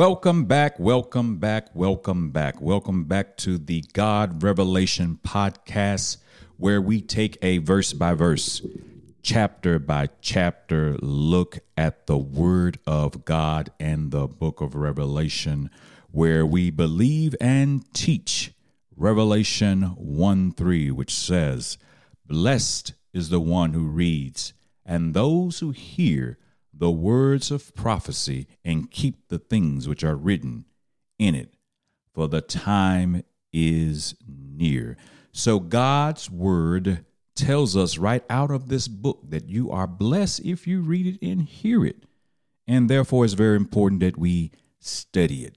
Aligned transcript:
Welcome 0.00 0.46
back, 0.46 0.80
welcome 0.80 1.36
back, 1.36 1.74
welcome 1.74 2.30
back, 2.30 2.58
welcome 2.58 3.04
back 3.04 3.36
to 3.36 3.58
the 3.58 3.84
God 3.92 4.42
Revelation 4.42 5.18
podcast, 5.22 6.16
where 6.56 6.80
we 6.80 7.02
take 7.02 7.36
a 7.42 7.58
verse 7.58 7.92
by 7.92 8.14
verse, 8.14 8.62
chapter 9.22 9.78
by 9.78 10.08
chapter 10.22 10.96
look 11.02 11.58
at 11.76 12.06
the 12.06 12.16
Word 12.16 12.78
of 12.86 13.26
God 13.26 13.72
and 13.78 14.10
the 14.10 14.26
book 14.26 14.62
of 14.62 14.74
Revelation, 14.74 15.68
where 16.10 16.46
we 16.46 16.70
believe 16.70 17.34
and 17.38 17.84
teach 17.92 18.54
Revelation 18.96 19.82
1 19.82 20.52
3, 20.52 20.90
which 20.92 21.14
says, 21.14 21.76
Blessed 22.24 22.94
is 23.12 23.28
the 23.28 23.38
one 23.38 23.74
who 23.74 23.86
reads, 23.86 24.54
and 24.82 25.12
those 25.12 25.58
who 25.58 25.72
hear 25.72 26.38
the 26.80 26.90
words 26.90 27.50
of 27.50 27.74
prophecy 27.74 28.48
and 28.64 28.90
keep 28.90 29.28
the 29.28 29.38
things 29.38 29.86
which 29.86 30.02
are 30.02 30.16
written 30.16 30.64
in 31.18 31.34
it, 31.34 31.54
for 32.14 32.26
the 32.26 32.40
time 32.40 33.22
is 33.52 34.14
near. 34.26 34.96
So 35.30 35.60
God's 35.60 36.30
word 36.30 37.04
tells 37.36 37.76
us 37.76 37.98
right 37.98 38.24
out 38.30 38.50
of 38.50 38.68
this 38.68 38.88
book 38.88 39.20
that 39.28 39.46
you 39.46 39.70
are 39.70 39.86
blessed 39.86 40.40
if 40.40 40.66
you 40.66 40.80
read 40.80 41.06
it 41.06 41.26
and 41.26 41.42
hear 41.42 41.84
it. 41.84 42.04
And 42.66 42.88
therefore, 42.88 43.26
it's 43.26 43.34
very 43.34 43.56
important 43.56 44.00
that 44.00 44.16
we 44.16 44.50
study 44.78 45.44
it. 45.44 45.56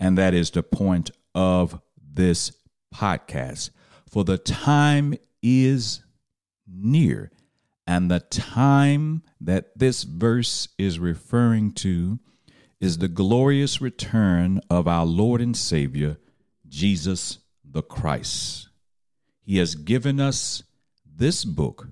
And 0.00 0.16
that 0.16 0.32
is 0.32 0.50
the 0.50 0.62
point 0.62 1.10
of 1.34 1.80
this 2.02 2.50
podcast. 2.94 3.70
For 4.08 4.24
the 4.24 4.38
time 4.38 5.14
is 5.42 6.02
near. 6.66 7.30
And 7.86 8.10
the 8.10 8.20
time 8.20 9.22
that 9.40 9.76
this 9.78 10.04
verse 10.04 10.68
is 10.78 10.98
referring 10.98 11.72
to 11.74 12.20
is 12.80 12.98
the 12.98 13.08
glorious 13.08 13.80
return 13.80 14.60
of 14.70 14.88
our 14.88 15.06
Lord 15.06 15.40
and 15.40 15.56
Savior, 15.56 16.18
Jesus 16.68 17.38
the 17.64 17.82
Christ. 17.82 18.68
He 19.40 19.58
has 19.58 19.74
given 19.74 20.20
us 20.20 20.62
this 21.04 21.44
book 21.44 21.88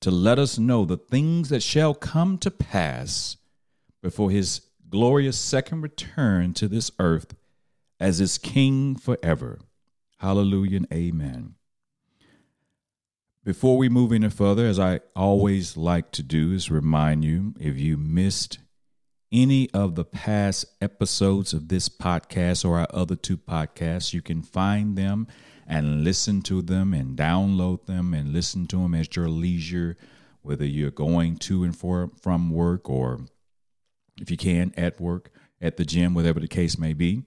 to 0.00 0.10
let 0.10 0.38
us 0.38 0.58
know 0.58 0.84
the 0.84 0.96
things 0.96 1.48
that 1.48 1.62
shall 1.62 1.94
come 1.94 2.36
to 2.38 2.50
pass 2.50 3.36
before 4.02 4.30
his 4.30 4.60
glorious 4.88 5.38
second 5.38 5.80
return 5.80 6.52
to 6.54 6.68
this 6.68 6.90
earth 6.98 7.34
as 7.98 8.18
his 8.18 8.38
king 8.38 8.96
forever. 8.96 9.58
Hallelujah 10.18 10.78
and 10.78 10.88
amen. 10.92 11.54
Before 13.44 13.76
we 13.76 13.90
move 13.90 14.10
any 14.10 14.30
further, 14.30 14.64
as 14.64 14.80
I 14.80 15.00
always 15.14 15.76
like 15.76 16.10
to 16.12 16.22
do, 16.22 16.52
is 16.52 16.70
remind 16.70 17.26
you 17.26 17.52
if 17.60 17.78
you 17.78 17.98
missed 17.98 18.58
any 19.30 19.68
of 19.74 19.96
the 19.96 20.04
past 20.06 20.64
episodes 20.80 21.52
of 21.52 21.68
this 21.68 21.90
podcast 21.90 22.64
or 22.64 22.78
our 22.78 22.86
other 22.88 23.16
two 23.16 23.36
podcasts, 23.36 24.14
you 24.14 24.22
can 24.22 24.40
find 24.40 24.96
them 24.96 25.26
and 25.66 26.04
listen 26.04 26.40
to 26.40 26.62
them 26.62 26.94
and 26.94 27.18
download 27.18 27.84
them 27.84 28.14
and 28.14 28.32
listen 28.32 28.66
to 28.68 28.78
them 28.78 28.94
at 28.94 29.14
your 29.14 29.28
leisure, 29.28 29.98
whether 30.40 30.64
you're 30.64 30.90
going 30.90 31.36
to 31.36 31.64
and 31.64 31.76
for, 31.76 32.10
from 32.22 32.48
work 32.48 32.88
or 32.88 33.26
if 34.22 34.30
you 34.30 34.38
can 34.38 34.72
at 34.74 34.98
work, 34.98 35.30
at 35.60 35.76
the 35.76 35.84
gym, 35.84 36.14
whatever 36.14 36.40
the 36.40 36.48
case 36.48 36.78
may 36.78 36.94
be. 36.94 37.24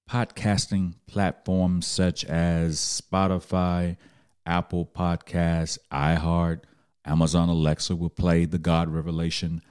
podcasting 0.09 0.93
platform 1.05 1.81
such 1.81 2.23
as 2.23 2.79
Spotify, 2.79 3.97
Apple 4.45 4.85
Podcasts, 4.85 5.77
iHeart, 5.91 6.61
Amazon 7.03 7.49
Alexa 7.49 7.93
will 7.93 8.09
play 8.09 8.45
the 8.45 8.57
God 8.57 8.87
Revelation 8.87 9.61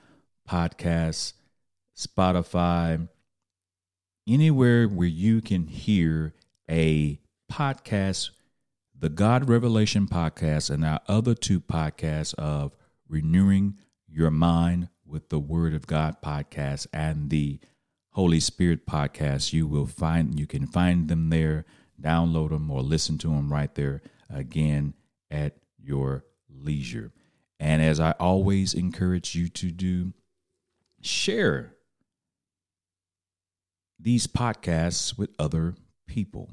podcast, 0.47 1.33
Spotify, 1.97 3.09
anywhere 4.27 4.87
where 4.87 5.09
you 5.09 5.41
can 5.41 5.67
hear 5.67 6.35
a 6.71 7.21
podcast, 7.51 8.31
the 8.99 9.09
God 9.09 9.49
Revelation 9.49 10.07
podcast, 10.07 10.71
and 10.71 10.85
our 10.85 11.01
other 11.09 11.35
two 11.35 11.61
podcasts 11.61 12.35
of 12.35 12.77
Renewing 13.09 13.79
Your 14.09 14.31
Mind 14.31 14.89
with 15.07 15.29
the 15.29 15.39
Word 15.39 15.75
of 15.75 15.87
God 15.87 16.17
podcast 16.25 16.87
and 16.93 17.31
the 17.31 17.59
Holy 18.11 18.41
Spirit 18.41 18.87
podcast. 18.87 19.53
You 19.53 19.67
will 19.67 19.87
find 19.87 20.39
you 20.39 20.47
can 20.47 20.67
find 20.67 21.09
them 21.09 21.31
there, 21.31 21.65
download 22.01 22.51
them, 22.51 22.71
or 22.71 22.83
listen 22.83 23.19
to 23.19 23.29
them 23.29 23.53
right 23.53 23.75
there 23.75 24.03
again 24.31 24.95
at 25.31 25.57
your 25.79 26.25
leisure. 26.49 27.13
And 27.61 27.83
as 27.83 28.01
I 28.01 28.13
always 28.13 28.75
encourage 28.75 29.35
you 29.35 29.49
to 29.49 29.71
do, 29.71 30.13
share 31.01 31.75
these 33.99 34.27
podcasts 34.27 35.17
with 35.17 35.31
other 35.39 35.75
people. 36.15 36.49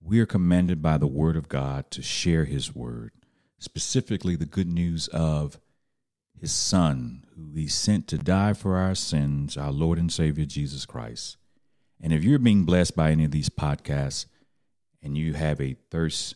We 0.00 0.18
are 0.18 0.26
commanded 0.26 0.82
by 0.82 0.98
the 0.98 1.06
Word 1.06 1.36
of 1.36 1.48
God 1.48 1.88
to 1.92 2.02
share 2.02 2.46
His 2.46 2.74
Word, 2.74 3.12
specifically 3.60 4.34
the 4.34 4.44
good 4.44 4.66
news 4.66 5.06
of 5.08 5.60
His 6.40 6.50
Son, 6.50 7.24
who 7.36 7.52
He 7.54 7.68
sent 7.68 8.08
to 8.08 8.18
die 8.18 8.54
for 8.54 8.76
our 8.76 8.96
sins, 8.96 9.56
our 9.56 9.70
Lord 9.70 10.00
and 10.00 10.12
Savior 10.12 10.44
Jesus 10.44 10.84
Christ. 10.84 11.36
And 12.00 12.12
if 12.12 12.24
you're 12.24 12.40
being 12.40 12.64
blessed 12.64 12.96
by 12.96 13.12
any 13.12 13.24
of 13.24 13.30
these 13.30 13.48
podcasts 13.48 14.26
and 15.00 15.16
you 15.16 15.34
have 15.34 15.60
a 15.60 15.76
thirst 15.92 16.34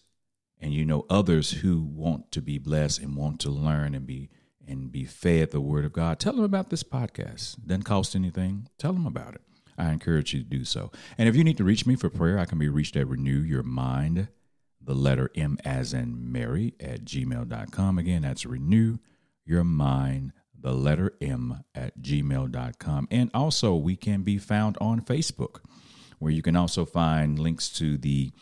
and 0.61 0.72
you 0.72 0.84
know 0.84 1.05
others 1.11 1.51
who 1.51 1.83
want 1.83 2.31
to 2.31 2.41
be 2.41 2.59
blessed 2.59 3.01
and 3.01 3.17
want 3.17 3.41
to 3.41 3.51
learn 3.51 3.93
and 3.93 4.06
be 4.06 4.31
and 4.69 4.93
be 4.93 5.05
fed 5.05 5.51
the 5.51 5.61
word 5.61 5.84
of 5.84 5.93
God, 5.93 6.21
tell 6.21 6.34
them 6.34 6.45
about 6.45 6.71
this 6.71 6.84
podcast. 6.84 7.59
It 7.59 7.67
doesn't 7.67 7.83
cost 7.83 8.15
anything. 8.15 8.69
Tell 8.78 8.93
them 8.93 9.06
about 9.06 9.34
it. 9.34 9.41
I 9.78 9.91
encourage 9.91 10.34
you 10.34 10.41
to 10.41 10.49
do 10.49 10.65
so. 10.65 10.91
And 11.19 11.28
if 11.28 11.37
you 11.37 11.44
need 11.44 11.56
to 11.59 11.65
reach 11.65 11.87
me 11.87 11.97
for 11.97 12.10
prayer, 12.10 12.38
I 12.38 12.44
can 12.44 12.59
be 12.59 12.69
reached 12.69 12.97
at 12.97 13.09
renew 13.09 13.41
your 13.41 13.62
mind, 13.62 14.28
the 14.81 14.94
letter 14.94 15.31
M 15.34 15.59
as 15.65 15.93
in 15.93 16.31
Mary 16.31 16.75
at 16.81 17.05
gmail.com. 17.05 17.99
Again, 17.99 18.22
that's 18.22 18.47
renew 18.47 18.99
your 19.44 19.65
mind, 19.65 20.33
the 20.59 20.72
letter 20.72 21.12
M 21.21 21.65
at 21.75 22.00
gmail.com. 22.00 23.09
And 23.10 23.31
also, 23.34 23.75
we 23.75 23.97
can 23.97 24.22
be 24.22 24.38
found 24.38 24.77
on 24.81 25.00
Facebook, 25.00 25.60
where 26.19 26.33
you 26.33 26.43
can 26.43 26.56
also 26.56 26.84
find 26.84 27.39
links 27.39 27.69
to 27.71 27.97
the 27.97 28.33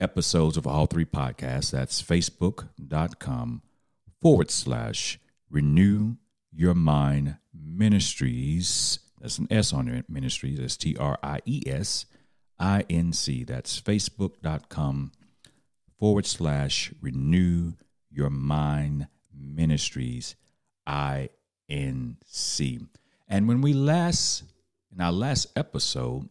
episodes 0.00 0.56
of 0.56 0.66
all 0.66 0.86
three 0.86 1.04
podcasts. 1.04 1.70
That's 1.70 2.02
facebook.com 2.02 3.62
forward 4.20 4.50
slash 4.50 5.18
renew 5.50 6.16
your 6.52 6.74
mind 6.74 7.36
ministries 7.54 9.00
that's 9.20 9.38
an 9.38 9.48
S 9.50 9.72
on 9.72 9.86
your 9.86 10.02
ministry. 10.08 10.54
That's 10.54 10.76
T 10.76 10.96
R 10.96 11.18
I 11.22 11.40
E 11.44 11.62
S 11.66 12.06
I 12.58 12.84
N 12.88 13.12
C. 13.12 13.44
That's 13.44 13.80
facebook.com 13.80 15.12
forward 15.98 16.26
slash 16.26 16.92
renew 17.00 17.74
your 18.10 18.30
mind 18.30 19.08
ministries 19.32 20.36
I 20.86 21.28
N 21.68 22.16
C. 22.24 22.80
And 23.28 23.46
when 23.46 23.60
we 23.60 23.72
last, 23.72 24.44
in 24.92 25.00
our 25.00 25.12
last 25.12 25.46
episode, 25.54 26.28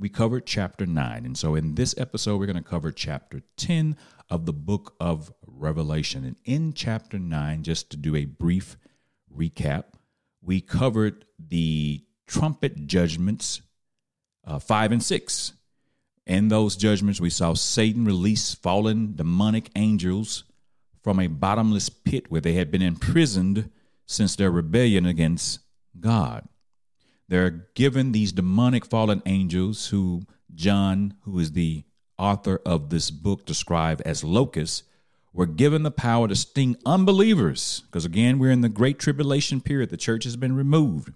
we 0.00 0.08
covered 0.08 0.46
chapter 0.46 0.86
9. 0.86 1.24
And 1.24 1.36
so 1.36 1.54
in 1.54 1.74
this 1.74 1.94
episode, 1.98 2.38
we're 2.38 2.46
going 2.46 2.56
to 2.56 2.62
cover 2.62 2.90
chapter 2.90 3.42
10 3.56 3.96
of 4.30 4.46
the 4.46 4.52
book 4.52 4.94
of 5.00 5.32
Revelation. 5.46 6.24
And 6.24 6.36
in 6.44 6.72
chapter 6.72 7.18
9, 7.18 7.62
just 7.62 7.90
to 7.90 7.96
do 7.96 8.16
a 8.16 8.24
brief 8.24 8.76
recap, 9.34 9.84
we 10.42 10.60
covered 10.60 11.24
the 11.38 12.04
trumpet 12.26 12.86
judgments 12.86 13.62
uh, 14.46 14.58
five 14.58 14.92
and 14.92 15.02
six. 15.02 15.52
In 16.26 16.48
those 16.48 16.76
judgments, 16.76 17.20
we 17.20 17.30
saw 17.30 17.54
Satan 17.54 18.04
release 18.04 18.54
fallen 18.54 19.14
demonic 19.14 19.70
angels 19.76 20.44
from 21.02 21.20
a 21.20 21.26
bottomless 21.26 21.88
pit 21.88 22.30
where 22.30 22.40
they 22.40 22.54
had 22.54 22.70
been 22.70 22.82
imprisoned 22.82 23.70
since 24.06 24.36
their 24.36 24.50
rebellion 24.50 25.06
against 25.06 25.60
God. 26.00 26.48
They're 27.28 27.68
given 27.74 28.12
these 28.12 28.32
demonic 28.32 28.86
fallen 28.86 29.22
angels, 29.26 29.88
who 29.88 30.22
John, 30.54 31.14
who 31.22 31.38
is 31.38 31.52
the 31.52 31.84
author 32.18 32.60
of 32.64 32.90
this 32.90 33.10
book, 33.10 33.44
described 33.44 34.00
as 34.02 34.24
locusts, 34.24 34.82
were 35.38 35.46
given 35.46 35.84
the 35.84 35.90
power 35.92 36.26
to 36.26 36.34
sting 36.34 36.76
unbelievers. 36.84 37.84
Because 37.86 38.04
again, 38.04 38.40
we're 38.40 38.50
in 38.50 38.60
the 38.60 38.68
great 38.68 38.98
tribulation 38.98 39.60
period. 39.60 39.88
The 39.88 39.96
church 39.96 40.24
has 40.24 40.36
been 40.36 40.56
removed. 40.56 41.12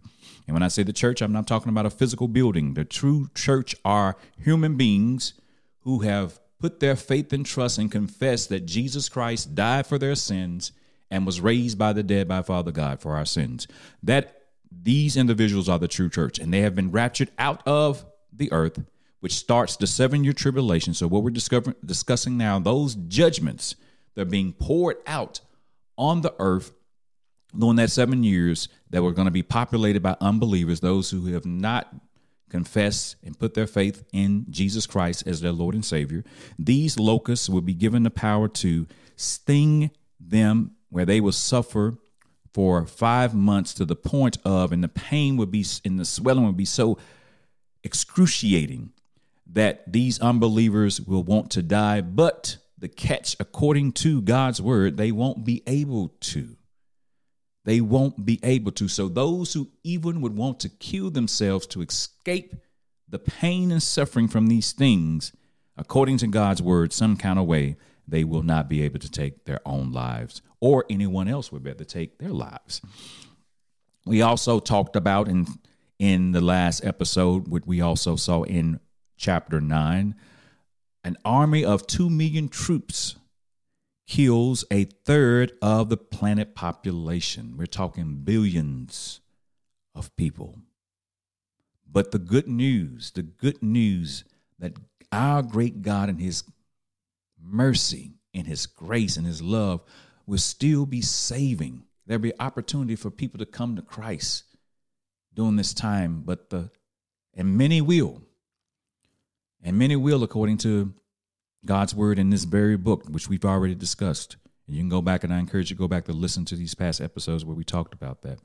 And 0.46 0.54
when 0.54 0.62
I 0.62 0.68
say 0.68 0.84
the 0.84 0.92
church, 0.92 1.20
I'm 1.20 1.32
not 1.32 1.48
talking 1.48 1.70
about 1.70 1.86
a 1.86 1.90
physical 1.90 2.28
building. 2.28 2.74
The 2.74 2.84
true 2.84 3.30
church 3.34 3.74
are 3.84 4.16
human 4.38 4.76
beings 4.76 5.34
who 5.80 6.02
have 6.02 6.38
put 6.60 6.78
their 6.78 6.94
faith 6.94 7.32
and 7.32 7.44
trust 7.44 7.78
and 7.78 7.90
confessed 7.90 8.48
that 8.50 8.64
Jesus 8.64 9.08
Christ 9.08 9.56
died 9.56 9.88
for 9.88 9.98
their 9.98 10.14
sins 10.14 10.70
and 11.10 11.26
was 11.26 11.40
raised 11.40 11.76
by 11.76 11.92
the 11.92 12.04
dead 12.04 12.28
by 12.28 12.42
Father 12.42 12.70
God 12.70 13.00
for 13.00 13.16
our 13.16 13.26
sins. 13.26 13.66
That 14.04 14.42
these 14.70 15.16
individuals 15.16 15.68
are 15.68 15.80
the 15.80 15.88
true 15.88 16.08
church, 16.08 16.38
and 16.38 16.54
they 16.54 16.60
have 16.60 16.76
been 16.76 16.92
raptured 16.92 17.32
out 17.40 17.60
of 17.66 18.06
the 18.32 18.52
earth 18.52 18.84
which 19.18 19.34
starts 19.34 19.76
the 19.76 19.86
seven 19.86 20.24
year 20.24 20.32
tribulation. 20.32 20.94
So, 20.94 21.06
what 21.06 21.22
we're 21.22 21.30
discussing 21.30 22.36
now, 22.36 22.58
those 22.58 22.96
judgments 22.96 23.76
that 24.14 24.22
are 24.22 24.26
being 24.26 24.52
poured 24.52 24.96
out 25.06 25.40
on 25.96 26.20
the 26.20 26.34
earth 26.38 26.72
during 27.56 27.76
that 27.76 27.90
seven 27.90 28.22
years 28.22 28.68
that 28.90 29.02
were 29.02 29.12
going 29.12 29.26
to 29.26 29.32
be 29.32 29.42
populated 29.42 30.02
by 30.02 30.16
unbelievers, 30.20 30.80
those 30.80 31.10
who 31.10 31.26
have 31.26 31.44
not 31.44 31.94
confessed 32.48 33.16
and 33.24 33.38
put 33.38 33.54
their 33.54 33.66
faith 33.66 34.04
in 34.12 34.46
Jesus 34.50 34.86
Christ 34.86 35.26
as 35.26 35.40
their 35.40 35.52
Lord 35.52 35.74
and 35.74 35.84
Savior. 35.84 36.24
These 36.58 36.98
locusts 36.98 37.48
will 37.48 37.62
be 37.62 37.74
given 37.74 38.02
the 38.02 38.10
power 38.10 38.48
to 38.48 38.86
sting 39.16 39.90
them 40.20 40.72
where 40.90 41.06
they 41.06 41.20
will 41.20 41.32
suffer 41.32 41.98
for 42.52 42.84
five 42.86 43.34
months 43.34 43.72
to 43.74 43.86
the 43.86 43.96
point 43.96 44.36
of, 44.44 44.72
and 44.72 44.84
the 44.84 44.88
pain 44.88 45.38
would 45.38 45.50
be, 45.50 45.64
and 45.84 45.98
the 45.98 46.04
swelling 46.04 46.44
would 46.44 46.56
be 46.56 46.66
so 46.66 46.98
excruciating 47.82 48.92
that 49.46 49.90
these 49.90 50.20
unbelievers 50.20 51.00
will 51.00 51.22
want 51.22 51.50
to 51.52 51.62
die. 51.62 52.02
But 52.02 52.58
the 52.82 52.88
catch, 52.88 53.36
according 53.38 53.92
to 53.92 54.20
God's 54.20 54.60
word, 54.60 54.96
they 54.96 55.12
won't 55.12 55.44
be 55.44 55.62
able 55.68 56.08
to. 56.20 56.56
They 57.64 57.80
won't 57.80 58.26
be 58.26 58.40
able 58.42 58.72
to. 58.72 58.88
So, 58.88 59.08
those 59.08 59.54
who 59.54 59.70
even 59.84 60.20
would 60.20 60.36
want 60.36 60.58
to 60.60 60.68
kill 60.68 61.10
themselves 61.10 61.64
to 61.68 61.80
escape 61.80 62.56
the 63.08 63.20
pain 63.20 63.70
and 63.70 63.80
suffering 63.80 64.26
from 64.26 64.48
these 64.48 64.72
things, 64.72 65.32
according 65.76 66.18
to 66.18 66.26
God's 66.26 66.60
word, 66.60 66.92
some 66.92 67.16
kind 67.16 67.38
of 67.38 67.46
way, 67.46 67.76
they 68.08 68.24
will 68.24 68.42
not 68.42 68.68
be 68.68 68.82
able 68.82 68.98
to 68.98 69.10
take 69.10 69.44
their 69.44 69.60
own 69.64 69.92
lives, 69.92 70.42
or 70.58 70.84
anyone 70.90 71.28
else 71.28 71.52
would 71.52 71.62
be 71.62 71.70
able 71.70 71.78
to 71.78 71.84
take 71.84 72.18
their 72.18 72.32
lives. 72.32 72.82
We 74.04 74.22
also 74.22 74.58
talked 74.58 74.96
about 74.96 75.28
in 75.28 75.46
in 76.00 76.32
the 76.32 76.40
last 76.40 76.84
episode, 76.84 77.46
what 77.46 77.64
we 77.64 77.80
also 77.80 78.16
saw 78.16 78.42
in 78.42 78.80
chapter 79.16 79.60
nine, 79.60 80.16
an 81.04 81.16
army 81.24 81.64
of 81.64 81.86
two 81.86 82.08
million 82.08 82.48
troops 82.48 83.16
kills 84.06 84.64
a 84.70 84.84
third 84.84 85.52
of 85.62 85.88
the 85.88 85.96
planet 85.96 86.54
population. 86.54 87.54
We're 87.56 87.66
talking 87.66 88.22
billions 88.24 89.20
of 89.94 90.14
people. 90.16 90.58
But 91.90 92.10
the 92.10 92.18
good 92.18 92.48
news, 92.48 93.10
the 93.10 93.22
good 93.22 93.62
news 93.62 94.24
that 94.58 94.74
our 95.10 95.42
great 95.42 95.82
God 95.82 96.08
and 96.08 96.20
his 96.20 96.44
mercy 97.40 98.12
and 98.32 98.46
his 98.46 98.66
grace 98.66 99.16
and 99.16 99.26
his 99.26 99.42
love 99.42 99.82
will 100.26 100.38
still 100.38 100.86
be 100.86 101.02
saving. 101.02 101.84
There'll 102.06 102.22
be 102.22 102.38
opportunity 102.40 102.96
for 102.96 103.10
people 103.10 103.38
to 103.38 103.46
come 103.46 103.76
to 103.76 103.82
Christ 103.82 104.44
during 105.34 105.56
this 105.56 105.74
time, 105.74 106.22
but 106.24 106.50
the 106.50 106.70
and 107.34 107.56
many 107.56 107.80
will. 107.80 108.22
And 109.62 109.78
many 109.78 109.96
will 109.96 110.22
according 110.22 110.58
to 110.58 110.92
God's 111.64 111.94
word 111.94 112.18
in 112.18 112.30
this 112.30 112.44
very 112.44 112.76
book, 112.76 113.04
which 113.08 113.28
we've 113.28 113.44
already 113.44 113.74
discussed. 113.74 114.36
And 114.66 114.76
you 114.76 114.82
can 114.82 114.88
go 114.88 115.02
back 115.02 115.22
and 115.24 115.32
I 115.32 115.38
encourage 115.38 115.70
you 115.70 115.76
to 115.76 115.80
go 115.80 115.88
back 115.88 116.04
to 116.06 116.12
listen 116.12 116.44
to 116.46 116.56
these 116.56 116.74
past 116.74 117.00
episodes 117.00 117.44
where 117.44 117.56
we 117.56 117.64
talked 117.64 117.94
about 117.94 118.22
that. 118.22 118.38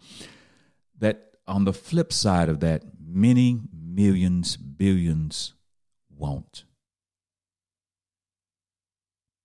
That 0.99 1.31
on 1.47 1.63
the 1.63 1.73
flip 1.73 2.13
side 2.13 2.49
of 2.49 2.59
that, 2.59 2.83
many 2.99 3.61
millions, 3.73 4.57
billions 4.57 5.53
won't. 6.15 6.65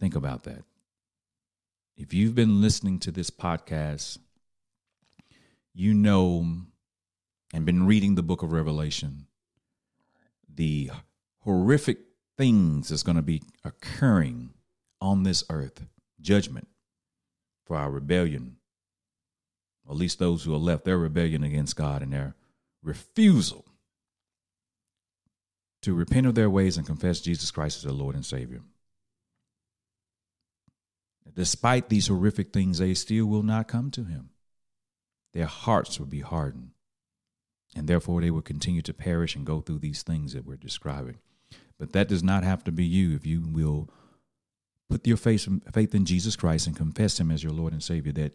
Think 0.01 0.15
about 0.15 0.45
that. 0.45 0.65
If 1.97 2.13
you've 2.13 2.35
been 2.35 2.61
listening 2.61 2.99
to 3.01 3.11
this 3.11 3.31
podcast, 3.31 4.19
you 5.75 5.95
know 5.95 6.47
and 7.55 7.65
been 7.65 7.87
reading 7.87 8.15
the 8.15 8.23
book 8.23 8.43
of 8.43 8.53
Revelation, 8.53 9.27
the 10.53 10.91
horrific 11.45 11.99
things 12.39 12.89
that's 12.89 13.03
going 13.03 13.17
to 13.17 13.23
be 13.23 13.43
occurring 13.65 14.51
on 15.01 15.23
this 15.23 15.45
earth 15.51 15.85
judgment 16.21 16.69
for 17.67 17.77
our 17.77 17.91
rebellion, 17.91 18.57
at 19.89 19.97
least 19.97 20.19
those 20.19 20.45
who 20.45 20.55
are 20.55 20.59
left, 20.59 20.85
their 20.85 20.99
rebellion 20.99 21.43
against 21.43 21.77
God 21.77 22.03
and 22.03 22.13
their 22.13 22.35
refusal 22.83 23.65
to 25.83 25.95
repent 25.95 26.27
of 26.27 26.35
their 26.35 26.51
ways 26.51 26.77
and 26.77 26.87
confess 26.87 27.21
Jesus 27.21 27.51
Christ 27.51 27.79
as 27.79 27.83
their 27.83 27.93
Lord 27.93 28.15
and 28.15 28.25
Savior. 28.25 28.63
Despite 31.35 31.89
these 31.89 32.09
horrific 32.09 32.53
things, 32.53 32.79
they 32.79 32.95
still 32.95 33.27
will 33.27 33.43
not 33.43 33.69
come 33.69 33.91
to 33.93 34.05
him. 34.05 34.31
Their 35.33 35.47
hearts 35.47 35.99
will 35.99 36.07
be 36.07 36.21
hardened, 36.21 36.71
and 37.75 37.89
therefore 37.89 38.21
they 38.21 38.31
will 38.31 38.43
continue 38.43 38.83
to 38.83 38.93
perish 38.93 39.35
and 39.35 39.47
go 39.47 39.61
through 39.61 39.79
these 39.79 40.03
things 40.03 40.35
that 40.35 40.45
we're 40.45 40.57
describing. 40.57 41.19
But 41.79 41.93
that 41.93 42.09
does 42.09 42.23
not 42.23 42.45
have 42.45 42.65
to 42.65 42.73
be 42.73 42.85
you 42.85 43.15
if 43.15 43.27
you 43.27 43.43
will 43.47 43.91
put 44.89 45.07
your 45.07 45.17
faith, 45.17 45.49
faith 45.73 45.95
in 45.95 46.05
Jesus 46.05 46.37
Christ 46.37 46.67
and 46.67 46.77
confess 46.77 47.19
him 47.19 47.31
as 47.31 47.43
your 47.43 47.53
Lord 47.53 47.73
and 47.73 47.83
Savior, 47.83 48.13
that 48.13 48.35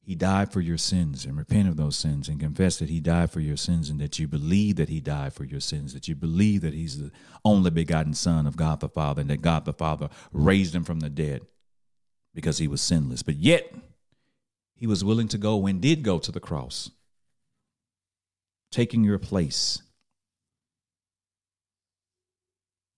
he 0.00 0.14
died 0.14 0.52
for 0.52 0.60
your 0.60 0.76
sins 0.76 1.24
and 1.24 1.36
repent 1.36 1.66
of 1.66 1.76
those 1.76 1.96
sins 1.96 2.28
and 2.28 2.38
confess 2.38 2.78
that 2.78 2.90
he 2.90 3.00
died 3.00 3.30
for 3.30 3.40
your 3.40 3.56
sins 3.56 3.88
and 3.88 3.98
that 4.00 4.18
you 4.18 4.28
believe 4.28 4.76
that 4.76 4.90
he 4.90 5.00
died 5.00 5.32
for 5.32 5.44
your 5.44 5.60
sins, 5.60 5.94
that 5.94 6.08
you 6.08 6.14
believe 6.14 6.60
that 6.60 6.74
he's 6.74 6.98
the 6.98 7.10
only 7.44 7.70
begotten 7.70 8.12
Son 8.12 8.46
of 8.46 8.56
God 8.56 8.80
the 8.80 8.88
Father 8.88 9.22
and 9.22 9.30
that 9.30 9.40
God 9.40 9.64
the 9.64 9.72
Father 9.72 10.10
raised 10.32 10.74
him 10.74 10.84
from 10.84 11.00
the 11.00 11.08
dead 11.08 11.42
because 12.34 12.58
he 12.58 12.68
was 12.68 12.82
sinless. 12.82 13.22
But 13.22 13.36
yet, 13.36 13.72
he 14.76 14.86
was 14.86 15.04
willing 15.04 15.28
to 15.28 15.38
go 15.38 15.66
and 15.66 15.80
did 15.80 16.02
go 16.02 16.18
to 16.18 16.30
the 16.30 16.40
cross, 16.40 16.90
taking 18.70 19.04
your 19.04 19.18
place, 19.18 19.80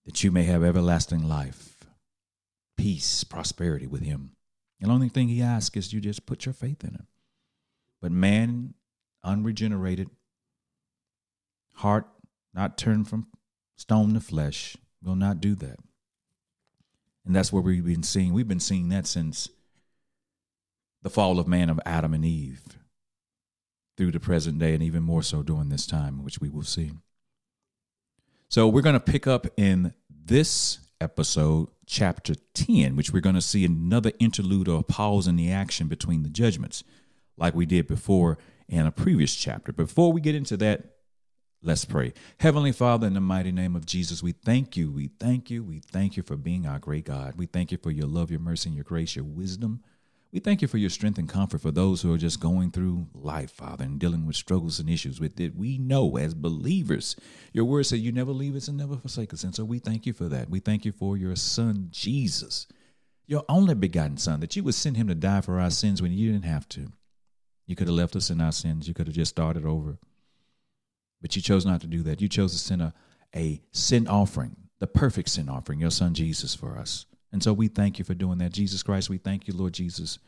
that 0.07 0.23
you 0.23 0.31
may 0.31 0.43
have 0.43 0.63
everlasting 0.63 1.27
life, 1.27 1.85
peace, 2.77 3.25
prosperity 3.25 3.85
with 3.85 4.01
him. 4.01 4.31
And 4.79 4.89
the 4.89 4.93
only 4.93 5.09
thing 5.09 5.27
he 5.27 5.41
asks 5.41 5.75
is 5.75 5.91
you 5.91 5.99
just 5.99 6.25
put 6.25 6.45
your 6.45 6.53
faith 6.53 6.81
in 6.85 6.91
him. 6.91 7.07
But 8.01 8.13
man, 8.13 8.73
unregenerated, 9.25 10.09
heart 11.73 12.07
not 12.53 12.77
turned 12.77 13.09
from 13.09 13.27
stone 13.75 14.13
to 14.13 14.21
flesh, 14.21 14.77
will 15.03 15.17
not 15.17 15.41
do 15.41 15.55
that. 15.55 15.77
And 17.25 17.35
that's 17.35 17.51
what 17.51 17.65
we've 17.65 17.85
been 17.85 18.01
seeing. 18.01 18.31
We've 18.31 18.47
been 18.47 18.61
seeing 18.61 18.87
that 18.87 19.07
since 19.07 19.49
the 21.03 21.09
fall 21.09 21.37
of 21.37 21.49
man 21.49 21.69
of 21.69 21.81
Adam 21.85 22.13
and 22.13 22.23
Eve 22.23 22.61
through 23.97 24.11
the 24.11 24.21
present 24.21 24.57
day, 24.59 24.73
and 24.73 24.83
even 24.83 25.03
more 25.03 25.23
so 25.23 25.43
during 25.43 25.67
this 25.67 25.85
time, 25.85 26.23
which 26.23 26.39
we 26.39 26.47
will 26.47 26.63
see. 26.63 26.93
So 28.49 28.67
we're 28.67 28.81
going 28.81 28.93
to 28.93 28.99
pick 28.99 29.27
up 29.27 29.47
in 29.57 29.93
this 30.09 30.79
episode, 31.01 31.67
chapter 31.85 32.33
10, 32.53 32.95
which 32.95 33.11
we're 33.11 33.19
going 33.19 33.35
to 33.35 33.41
see 33.41 33.65
another 33.65 34.11
interlude 34.19 34.67
or 34.67 34.83
pause 34.83 35.27
in 35.27 35.35
the 35.35 35.51
action 35.51 35.87
between 35.87 36.23
the 36.23 36.29
judgments, 36.29 36.83
like 37.37 37.53
we 37.53 37.65
did 37.65 37.87
before 37.87 38.37
in 38.69 38.85
a 38.85 38.91
previous 38.91 39.35
chapter. 39.35 39.73
Before 39.73 40.13
we 40.13 40.21
get 40.21 40.35
into 40.35 40.57
that, 40.57 40.97
Let's 41.63 41.85
pray. 41.85 42.13
Heavenly 42.39 42.71
Father, 42.71 43.07
in 43.07 43.15
the 43.15 43.19
mighty 43.19 43.51
name 43.51 43.75
of 43.75 43.85
Jesus, 43.85 44.21
we 44.21 44.31
thank 44.31 44.77
you. 44.77 44.91
We 44.91 45.07
thank 45.19 45.49
you. 45.49 45.63
We 45.63 45.79
thank 45.79 46.15
you 46.15 46.21
for 46.21 46.37
being 46.37 46.67
our 46.67 46.77
great 46.77 47.05
God. 47.05 47.33
We 47.35 47.47
thank 47.47 47.71
you 47.71 47.79
for 47.79 47.89
your 47.89 48.05
love, 48.05 48.29
your 48.29 48.39
mercy, 48.39 48.69
and 48.69 48.75
your 48.75 48.83
grace, 48.83 49.15
your 49.15 49.25
wisdom. 49.25 49.81
We 50.31 50.39
thank 50.39 50.61
you 50.61 50.67
for 50.67 50.77
your 50.77 50.89
strength 50.89 51.17
and 51.17 51.29
comfort 51.29 51.61
for 51.61 51.71
those 51.71 52.01
who 52.01 52.13
are 52.13 52.17
just 52.17 52.41
going 52.41 52.71
through 52.71 53.07
life, 53.13 53.51
Father, 53.51 53.85
and 53.85 53.97
dealing 53.97 54.25
with 54.25 54.35
struggles 54.35 54.79
and 54.79 54.89
issues 54.89 55.21
with 55.21 55.39
it. 55.39 55.55
We 55.55 55.77
know 55.77 56.17
as 56.17 56.33
believers, 56.33 57.15
your 57.53 57.65
word 57.65 57.85
says 57.85 58.01
you 58.01 58.11
never 58.11 58.33
leave 58.33 58.55
us 58.55 58.67
and 58.67 58.77
never 58.77 58.97
forsake 58.97 59.33
us. 59.33 59.43
And 59.43 59.55
so 59.55 59.63
we 59.63 59.79
thank 59.79 60.05
you 60.05 60.11
for 60.11 60.25
that. 60.25 60.49
We 60.49 60.59
thank 60.59 60.83
you 60.83 60.91
for 60.91 61.15
your 61.15 61.35
son, 61.37 61.87
Jesus, 61.91 62.67
your 63.25 63.45
only 63.47 63.73
begotten 63.73 64.17
son, 64.17 64.41
that 64.41 64.55
you 64.55 64.63
would 64.63 64.75
send 64.75 64.97
him 64.97 65.07
to 65.07 65.15
die 65.15 65.41
for 65.41 65.61
our 65.61 65.71
sins 65.71 66.01
when 66.01 66.11
you 66.11 66.31
didn't 66.31 66.45
have 66.45 66.67
to. 66.69 66.91
You 67.65 67.75
could 67.75 67.87
have 67.87 67.95
left 67.95 68.15
us 68.15 68.29
in 68.29 68.41
our 68.41 68.51
sins. 68.51 68.87
You 68.87 68.93
could 68.93 69.07
have 69.07 69.15
just 69.15 69.31
started 69.31 69.65
over. 69.65 69.97
But 71.21 71.35
you 71.35 71.41
chose 71.41 71.65
not 71.65 71.81
to 71.81 71.87
do 71.87 72.03
that. 72.03 72.21
You 72.21 72.27
chose 72.27 72.51
to 72.51 72.57
send 72.57 72.81
a, 72.81 72.93
a 73.35 73.61
sin 73.71 74.07
offering, 74.07 74.55
the 74.79 74.87
perfect 74.87 75.29
sin 75.29 75.47
offering, 75.49 75.79
your 75.79 75.91
son 75.91 76.13
Jesus 76.13 76.53
for 76.53 76.77
us. 76.77 77.05
And 77.31 77.43
so 77.43 77.53
we 77.53 77.67
thank 77.67 77.99
you 77.99 78.05
for 78.05 78.13
doing 78.13 78.37
that. 78.39 78.53
Jesus 78.53 78.83
Christ, 78.83 79.09
we 79.09 79.17
thank 79.17 79.47
you, 79.47 79.53
Lord 79.53 79.73
Jesus, 79.73 80.19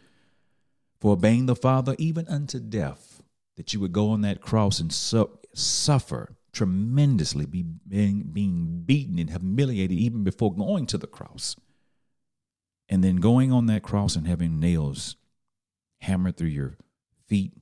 for 0.99 1.13
obeying 1.13 1.45
the 1.45 1.55
Father 1.55 1.95
even 1.97 2.27
unto 2.27 2.59
death, 2.59 3.21
that 3.55 3.73
you 3.73 3.79
would 3.79 3.93
go 3.93 4.09
on 4.09 4.21
that 4.21 4.41
cross 4.41 4.79
and 4.79 4.91
su- 4.91 5.39
suffer 5.53 6.35
tremendously, 6.51 7.45
be 7.45 7.63
being, 7.63 8.23
being 8.33 8.83
beaten 8.85 9.19
and 9.19 9.29
humiliated 9.29 9.97
even 9.97 10.23
before 10.23 10.53
going 10.53 10.85
to 10.87 10.97
the 10.97 11.07
cross. 11.07 11.55
And 12.89 13.03
then 13.03 13.17
going 13.17 13.51
on 13.51 13.67
that 13.67 13.83
cross 13.83 14.15
and 14.15 14.27
having 14.27 14.59
nails 14.59 15.15
hammered 16.01 16.37
through 16.37 16.47
your 16.47 16.77
feet, 17.27 17.53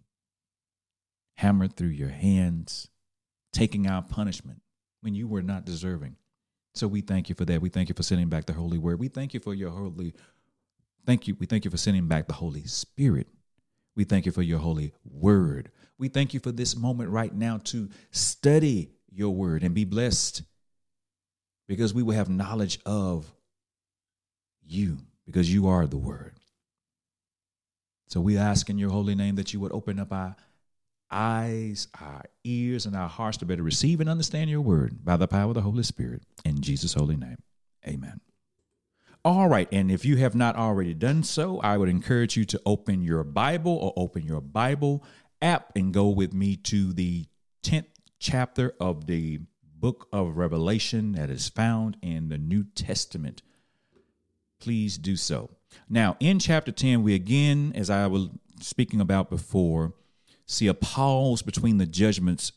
hammered 1.35 1.75
through 1.75 1.89
your 1.89 2.09
hands, 2.09 2.89
taking 3.51 3.87
our 3.87 4.01
punishment 4.01 4.61
when 5.01 5.15
you 5.15 5.27
were 5.27 5.41
not 5.41 5.65
deserving. 5.65 6.15
So 6.77 6.87
we 6.87 7.01
thank 7.01 7.27
you 7.27 7.35
for 7.35 7.45
that. 7.45 7.61
We 7.61 7.69
thank 7.69 7.89
you 7.89 7.95
for 7.95 8.03
sending 8.03 8.29
back 8.29 8.45
the 8.45 8.53
Holy 8.53 8.77
Word. 8.77 8.99
We 8.99 9.07
thank 9.07 9.33
you 9.33 9.39
for 9.39 9.53
your 9.53 9.71
holy. 9.71 10.13
Thank 11.05 11.27
you. 11.27 11.35
We 11.39 11.47
thank 11.47 11.65
you 11.65 11.71
for 11.71 11.77
sending 11.77 12.07
back 12.07 12.27
the 12.27 12.33
Holy 12.33 12.65
Spirit. 12.65 13.27
We 13.95 14.03
thank 14.03 14.27
you 14.27 14.31
for 14.31 14.43
your 14.43 14.59
holy 14.59 14.93
word. 15.03 15.71
We 15.97 16.07
thank 16.07 16.35
you 16.35 16.39
for 16.39 16.51
this 16.51 16.77
moment 16.77 17.09
right 17.09 17.33
now 17.33 17.57
to 17.65 17.89
study 18.11 18.91
your 19.09 19.31
word 19.31 19.63
and 19.63 19.73
be 19.73 19.85
blessed 19.85 20.43
because 21.67 21.95
we 21.95 22.03
will 22.03 22.13
have 22.13 22.29
knowledge 22.29 22.77
of 22.85 23.33
you, 24.63 24.99
because 25.25 25.51
you 25.51 25.67
are 25.67 25.87
the 25.87 25.97
word. 25.97 26.33
So 28.05 28.21
we 28.21 28.37
ask 28.37 28.69
in 28.69 28.77
your 28.77 28.91
holy 28.91 29.15
name 29.15 29.35
that 29.37 29.51
you 29.51 29.59
would 29.59 29.71
open 29.71 29.99
up 29.99 30.13
our 30.13 30.35
eyes, 31.11 31.87
our 31.99 32.23
ears, 32.43 32.85
and 32.85 32.95
our 32.95 33.09
hearts 33.09 33.37
to 33.37 33.45
better 33.45 33.63
receive 33.63 33.99
and 33.99 34.09
understand 34.09 34.49
your 34.49 34.61
word 34.61 35.03
by 35.03 35.17
the 35.17 35.27
power 35.27 35.49
of 35.49 35.55
the 35.55 35.61
Holy 35.61 35.83
Spirit. 35.83 36.23
In 36.43 36.61
Jesus' 36.61 36.93
holy 36.93 37.15
name, 37.15 37.37
amen. 37.87 38.21
All 39.25 39.49
right, 39.49 39.67
and 39.71 39.91
if 39.91 40.05
you 40.05 40.17
have 40.17 40.35
not 40.35 40.55
already 40.55 40.93
done 40.93 41.23
so, 41.23 41.59
I 41.59 41.77
would 41.77 41.89
encourage 41.89 42.37
you 42.37 42.45
to 42.45 42.61
open 42.65 43.01
your 43.01 43.23
Bible 43.23 43.75
or 43.75 43.93
open 43.97 44.23
your 44.23 44.41
Bible 44.41 45.03
app 45.41 45.71
and 45.75 45.93
go 45.93 46.07
with 46.09 46.33
me 46.33 46.55
to 46.55 46.93
the 46.93 47.25
10th 47.63 47.87
chapter 48.19 48.73
of 48.79 49.05
the 49.07 49.39
book 49.63 50.07
of 50.11 50.37
Revelation 50.37 51.11
that 51.13 51.29
is 51.29 51.49
found 51.49 51.97
in 52.01 52.29
the 52.29 52.37
New 52.37 52.63
Testament. 52.63 53.41
Please 54.59 54.97
do 54.97 55.15
so. 55.15 55.51
Now, 55.89 56.15
in 56.19 56.39
chapter 56.39 56.71
10, 56.71 57.03
we 57.03 57.13
again, 57.13 57.73
as 57.75 57.89
I 57.89 58.07
was 58.07 58.29
speaking 58.59 59.01
about 59.01 59.29
before, 59.29 59.93
see 60.47 60.67
a 60.67 60.73
pause 60.73 61.41
between 61.41 61.77
the 61.77 61.85
judgments 61.85 62.53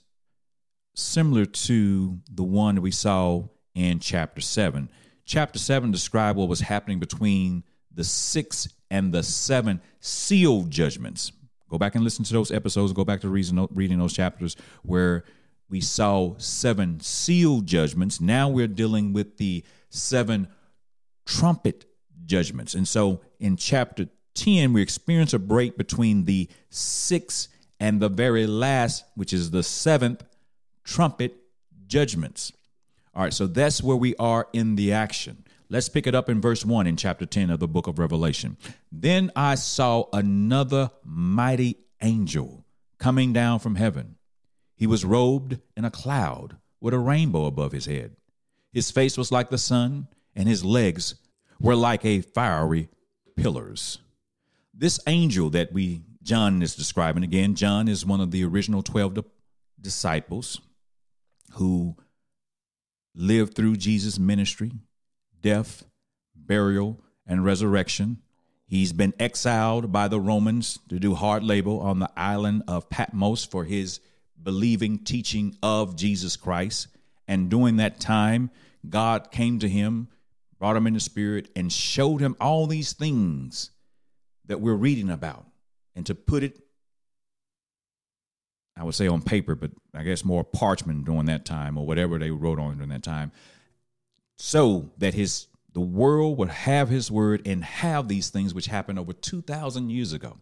similar 0.95 1.45
to 1.45 2.19
the 2.33 2.43
one 2.43 2.81
we 2.81 2.91
saw 2.91 3.45
in 3.75 3.99
chapter 3.99 4.41
7. 4.41 4.89
Chapter 5.25 5.59
7 5.59 5.91
described 5.91 6.39
what 6.39 6.49
was 6.49 6.61
happening 6.61 6.99
between 6.99 7.65
the 7.93 8.05
six 8.05 8.69
and 8.91 9.13
the 9.13 9.23
seven 9.23 9.81
sealed 10.01 10.71
judgments. 10.71 11.33
Go 11.69 11.79
back 11.79 11.95
and 11.95 12.03
listen 12.03 12.25
to 12.25 12.33
those 12.33 12.51
episodes. 12.51 12.93
Go 12.93 13.05
back 13.05 13.21
to 13.21 13.29
reason, 13.29 13.67
reading 13.73 13.99
those 13.99 14.13
chapters 14.13 14.57
where 14.83 15.25
we 15.69 15.81
saw 15.81 16.35
seven 16.39 16.99
sealed 17.01 17.67
judgments. 17.67 18.21
Now 18.21 18.49
we're 18.49 18.67
dealing 18.67 19.13
with 19.13 19.37
the 19.37 19.65
seven 19.89 20.49
trumpet 21.27 21.87
judgments. 22.27 22.75
And 22.75 22.87
so 22.87 23.21
in 23.39 23.57
chapter 23.57 24.09
10, 24.35 24.73
we 24.73 24.83
experience 24.83 25.33
a 25.33 25.39
break 25.39 25.77
between 25.77 26.25
the 26.25 26.49
six 26.71 27.49
and 27.81 27.99
the 27.99 28.11
very 28.11 28.47
last, 28.47 29.05
which 29.17 29.33
is 29.33 29.51
the 29.51 29.63
seventh 29.63 30.23
trumpet 30.85 31.35
judgments. 31.87 32.53
All 33.15 33.25
right, 33.25 33.33
so 33.33 33.47
that's 33.47 33.83
where 33.83 33.97
we 33.97 34.15
are 34.17 34.47
in 34.53 34.77
the 34.77 34.93
action. 34.93 35.45
Let's 35.71 35.89
pick 35.89 36.07
it 36.07 36.15
up 36.15 36.29
in 36.29 36.41
verse 36.41 36.65
1 36.65 36.87
in 36.87 36.97
chapter 36.97 37.27
10 37.27 37.51
of 37.51 37.59
the 37.59 37.69
book 37.69 37.87
of 37.87 37.99
Revelation. 37.99 38.57
Then 38.93 39.33
I 39.35 39.55
saw 39.55 40.05
another 40.13 40.91
mighty 41.05 41.79
angel 42.03 42.65
coming 42.99 43.33
down 43.33 43.61
from 43.61 43.77
heaven. 43.77 44.17
He 44.77 44.87
was 44.87 45.05
robed 45.05 45.59
in 45.77 45.85
a 45.85 45.91
cloud 45.91 46.57
with 46.81 46.95
a 46.95 46.99
rainbow 46.99 47.47
above 47.47 47.73
his 47.73 47.87
head. 47.87 48.17
His 48.73 48.91
face 48.91 49.17
was 49.17 49.33
like 49.33 49.51
the 49.51 49.59
sun, 49.59 50.09
and 50.35 50.49
his 50.49 50.65
legs 50.65 51.15
were 51.59 51.77
like 51.77 52.05
a 52.05 52.21
fiery 52.21 52.89
pillars. 53.37 53.99
This 54.75 55.01
angel 55.07 55.51
that 55.51 55.73
we 55.73 56.03
John 56.23 56.63
is 56.63 56.75
describing 56.75 57.25
again. 57.25 57.55
John 57.55 57.89
is 57.89 58.05
one 58.05 58.21
of 58.21 58.31
the 58.31 58.45
original 58.45 58.83
12 58.83 59.15
di- 59.15 59.23
disciples 59.81 60.61
who 61.53 61.97
lived 63.15 63.55
through 63.55 63.77
Jesus' 63.77 64.19
ministry, 64.19 64.73
death, 65.41 65.85
burial, 66.37 67.03
and 67.27 67.45
resurrection. 67.45 68.21
He's 68.67 68.93
been 68.93 69.15
exiled 69.19 69.91
by 69.91 70.09
the 70.09 70.21
Romans 70.21 70.79
to 70.89 70.99
do 70.99 71.15
hard 71.15 71.43
labor 71.43 71.71
on 71.71 71.99
the 71.99 72.11
island 72.17 72.65
of 72.69 72.91
Patmos 72.91 73.45
for 73.45 73.65
his 73.65 74.01
believing 74.41 74.99
teaching 74.99 75.57
of 75.63 75.97
Jesus 75.97 76.37
Christ. 76.37 76.89
And 77.27 77.49
during 77.51 77.77
that 77.77 77.99
time, 77.99 78.51
God 78.89 79.31
came 79.33 79.59
to 79.61 79.69
him, 79.69 80.09
brought 80.59 80.77
him 80.77 80.87
in 80.87 80.95
the 80.95 81.01
spirit, 81.01 81.51
and 81.57 81.73
showed 81.73 82.21
him 82.21 82.37
all 82.41 82.67
these 82.67 82.93
things 82.93 83.71
that 84.47 84.61
we're 84.61 84.75
reading 84.75 85.11
about 85.11 85.47
and 86.01 86.07
to 86.07 86.15
put 86.15 86.43
it, 86.43 86.59
I 88.75 88.85
would 88.85 88.95
say 88.95 89.07
on 89.07 89.21
paper, 89.21 89.55
but 89.55 89.71
I 89.95 90.03
guess 90.03 90.25
more 90.25 90.43
parchment 90.43 91.05
during 91.05 91.27
that 91.27 91.45
time 91.45 91.77
or 91.77 91.85
whatever 91.85 92.19
they 92.19 92.31
wrote 92.31 92.59
on 92.59 92.77
during 92.77 92.89
that 92.89 93.03
time, 93.03 93.33
so 94.39 94.93
that 94.97 95.13
his 95.13 95.49
the 95.75 95.81
world 95.81 96.39
would 96.39 96.49
have 96.49 96.89
his 96.89 97.11
word 97.11 97.47
and 97.47 97.63
have 97.63 98.09
these 98.09 98.31
things 98.31 98.55
which 98.55 98.65
happened 98.65 98.99
over 98.99 99.13
2,000 99.13 99.91
years 99.91 100.15
ago, 100.15 100.39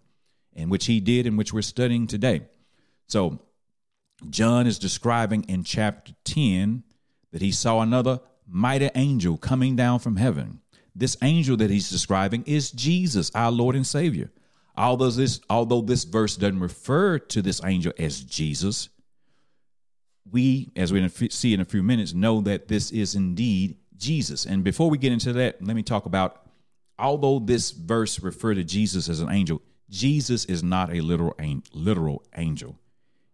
and 0.55 0.71
which 0.71 0.87
he 0.87 1.01
did 1.01 1.27
and 1.27 1.37
which 1.37 1.53
we're 1.53 1.61
studying 1.61 2.07
today. 2.07 2.43
So, 3.09 3.41
John 4.31 4.69
is 4.69 4.79
describing 4.79 5.43
in 5.49 5.65
chapter 5.65 6.13
10 6.23 6.85
that 7.33 7.43
he 7.43 7.51
saw 7.51 7.81
another 7.81 8.21
mighty 8.47 8.91
angel 8.95 9.37
coming 9.37 9.75
down 9.75 9.99
from 9.99 10.17
heaven. 10.17 10.61
This 10.95 11.17
angel 11.21 11.57
that 11.57 11.69
he's 11.69 11.91
describing 11.91 12.45
is 12.47 12.71
Jesus, 12.71 13.33
our 13.35 13.51
Lord 13.51 13.75
and 13.75 13.87
Savior. 13.87 14.31
Although 14.79 15.11
this, 15.11 15.41
although 15.51 15.81
this 15.81 16.05
verse 16.05 16.37
doesn't 16.37 16.61
refer 16.61 17.19
to 17.19 17.43
this 17.43 17.61
angel 17.65 17.93
as 17.99 18.21
Jesus, 18.21 18.89
we, 20.31 20.71
as 20.77 20.93
to 20.93 21.31
see 21.31 21.53
in 21.53 21.61
a 21.61 21.65
few 21.65 21.83
minutes, 21.83 22.15
know 22.15 22.41
that 22.43 22.69
this 22.69 22.93
is 22.93 23.17
indeed 23.17 23.77
Jesus. 23.97 24.47
And 24.47 24.63
before 24.63 24.89
we 24.89 24.97
get 24.97 25.13
into 25.13 25.33
that, 25.33 25.61
let 25.61 25.75
me 25.75 25.83
talk 25.83 26.07
about 26.07 26.47
although 26.97 27.41
this 27.41 27.73
verse 27.73 28.21
refer 28.21 28.55
to 28.55 28.63
Jesus 28.63 29.09
as 29.09 29.19
an 29.19 29.31
angel, 29.31 29.61
Jesus 29.91 30.45
is 30.45 30.63
not 30.63 30.95
a 30.95 31.01
literal 31.01 31.35
literal 31.73 32.23
angel. 32.37 32.79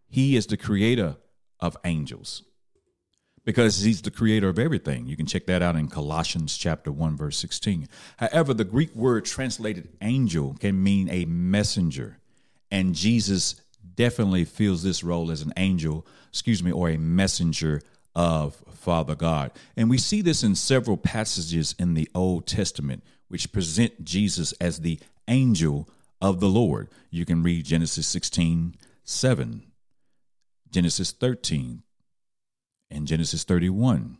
He 0.08 0.36
is 0.36 0.46
the 0.46 0.56
creator 0.56 1.16
of 1.60 1.76
angels 1.84 2.42
because 3.44 3.80
he's 3.80 4.02
the 4.02 4.10
creator 4.10 4.48
of 4.48 4.58
everything. 4.58 5.06
You 5.06 5.16
can 5.16 5.26
check 5.26 5.46
that 5.46 5.62
out 5.62 5.76
in 5.76 5.88
Colossians 5.88 6.56
chapter 6.56 6.90
1 6.90 7.16
verse 7.16 7.36
16. 7.36 7.88
However, 8.16 8.54
the 8.54 8.64
Greek 8.64 8.94
word 8.94 9.24
translated 9.24 9.88
angel 10.00 10.56
can 10.60 10.82
mean 10.82 11.08
a 11.10 11.24
messenger, 11.26 12.18
and 12.70 12.94
Jesus 12.94 13.60
definitely 13.94 14.44
fills 14.44 14.82
this 14.82 15.04
role 15.04 15.30
as 15.30 15.42
an 15.42 15.52
angel, 15.56 16.06
excuse 16.28 16.62
me, 16.62 16.72
or 16.72 16.88
a 16.88 16.98
messenger 16.98 17.80
of 18.14 18.56
Father 18.74 19.14
God. 19.14 19.50
And 19.76 19.88
we 19.88 19.98
see 19.98 20.20
this 20.20 20.42
in 20.42 20.54
several 20.54 20.96
passages 20.96 21.74
in 21.78 21.94
the 21.94 22.08
Old 22.14 22.46
Testament 22.46 23.02
which 23.28 23.52
present 23.52 24.04
Jesus 24.04 24.52
as 24.60 24.80
the 24.80 25.00
angel 25.28 25.88
of 26.20 26.40
the 26.40 26.48
Lord. 26.48 26.88
You 27.10 27.24
can 27.24 27.42
read 27.42 27.64
Genesis 27.64 28.06
16, 28.06 28.76
7, 29.04 29.62
Genesis 30.70 31.12
13, 31.12 31.82
in 32.94 33.06
Genesis 33.06 33.44
31. 33.44 34.18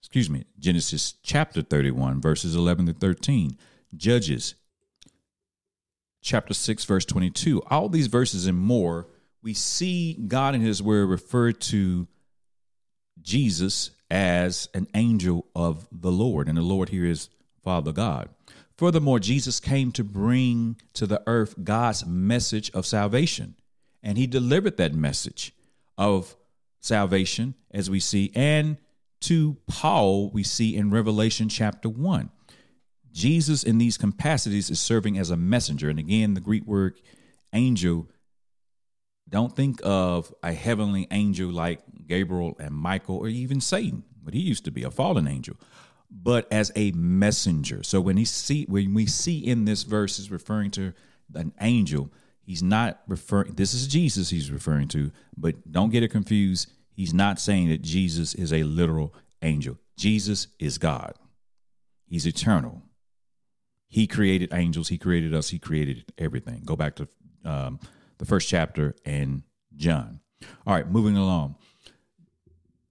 Excuse 0.00 0.30
me, 0.30 0.44
Genesis 0.58 1.14
chapter 1.22 1.62
31, 1.62 2.20
verses 2.20 2.56
11 2.56 2.86
to 2.86 2.92
13. 2.94 3.56
Judges 3.94 4.54
chapter 6.22 6.54
6, 6.54 6.84
verse 6.84 7.04
22. 7.04 7.62
All 7.70 7.88
these 7.88 8.06
verses 8.06 8.46
and 8.46 8.58
more, 8.58 9.08
we 9.42 9.54
see 9.54 10.14
God 10.14 10.54
in 10.54 10.62
His 10.62 10.82
Word 10.82 11.08
refer 11.08 11.52
to 11.52 12.08
Jesus 13.20 13.90
as 14.10 14.68
an 14.74 14.88
angel 14.94 15.46
of 15.54 15.86
the 15.92 16.10
Lord. 16.10 16.48
And 16.48 16.56
the 16.56 16.62
Lord 16.62 16.88
here 16.88 17.04
is 17.04 17.28
Father 17.62 17.92
God. 17.92 18.30
Furthermore, 18.76 19.20
Jesus 19.20 19.60
came 19.60 19.92
to 19.92 20.02
bring 20.02 20.76
to 20.94 21.06
the 21.06 21.22
earth 21.26 21.54
God's 21.62 22.06
message 22.06 22.70
of 22.70 22.86
salvation. 22.86 23.54
And 24.02 24.16
he 24.16 24.26
delivered 24.26 24.78
that 24.78 24.94
message 24.94 25.52
of 25.98 26.34
salvation, 26.80 27.54
as 27.70 27.88
we 27.88 28.00
see, 28.00 28.32
and 28.34 28.78
to 29.20 29.56
Paul, 29.66 30.30
we 30.30 30.42
see 30.42 30.74
in 30.74 30.90
Revelation 30.90 31.48
chapter 31.48 31.88
1. 31.88 32.30
Jesus, 33.12 33.62
in 33.62 33.78
these 33.78 33.98
capacities, 33.98 34.70
is 34.70 34.80
serving 34.80 35.18
as 35.18 35.30
a 35.30 35.36
messenger. 35.36 35.90
And 35.90 35.98
again, 35.98 36.34
the 36.34 36.40
Greek 36.40 36.64
word 36.64 36.98
angel, 37.52 38.08
don't 39.28 39.54
think 39.54 39.80
of 39.84 40.32
a 40.42 40.52
heavenly 40.52 41.06
angel 41.10 41.50
like 41.50 41.80
Gabriel 42.06 42.56
and 42.58 42.74
Michael 42.74 43.18
or 43.18 43.28
even 43.28 43.60
Satan, 43.60 44.04
but 44.22 44.34
he 44.34 44.40
used 44.40 44.64
to 44.64 44.70
be 44.70 44.82
a 44.82 44.90
fallen 44.90 45.28
angel, 45.28 45.56
but 46.10 46.50
as 46.52 46.72
a 46.74 46.92
messenger. 46.92 47.82
So 47.82 48.00
when 48.00 48.16
he 48.16 48.24
see 48.24 48.64
when 48.68 48.94
we 48.94 49.06
see 49.06 49.38
in 49.38 49.64
this 49.64 49.82
verse 49.82 50.18
is 50.18 50.30
referring 50.30 50.70
to 50.72 50.92
an 51.34 51.52
angel, 51.60 52.10
He's 52.50 52.64
not 52.64 52.98
referring, 53.06 53.52
this 53.52 53.74
is 53.74 53.86
Jesus 53.86 54.30
he's 54.30 54.50
referring 54.50 54.88
to, 54.88 55.12
but 55.36 55.70
don't 55.70 55.90
get 55.90 56.02
it 56.02 56.08
confused. 56.08 56.68
He's 56.90 57.14
not 57.14 57.38
saying 57.38 57.68
that 57.68 57.80
Jesus 57.80 58.34
is 58.34 58.52
a 58.52 58.64
literal 58.64 59.14
angel. 59.40 59.78
Jesus 59.96 60.48
is 60.58 60.76
God, 60.76 61.14
He's 62.08 62.26
eternal. 62.26 62.82
He 63.86 64.08
created 64.08 64.52
angels, 64.52 64.88
He 64.88 64.98
created 64.98 65.32
us, 65.32 65.50
He 65.50 65.60
created 65.60 66.12
everything. 66.18 66.62
Go 66.64 66.74
back 66.74 66.96
to 66.96 67.06
um, 67.44 67.78
the 68.18 68.24
first 68.24 68.48
chapter 68.48 68.96
and 69.04 69.44
John. 69.76 70.18
All 70.66 70.74
right, 70.74 70.90
moving 70.90 71.16
along. 71.16 71.54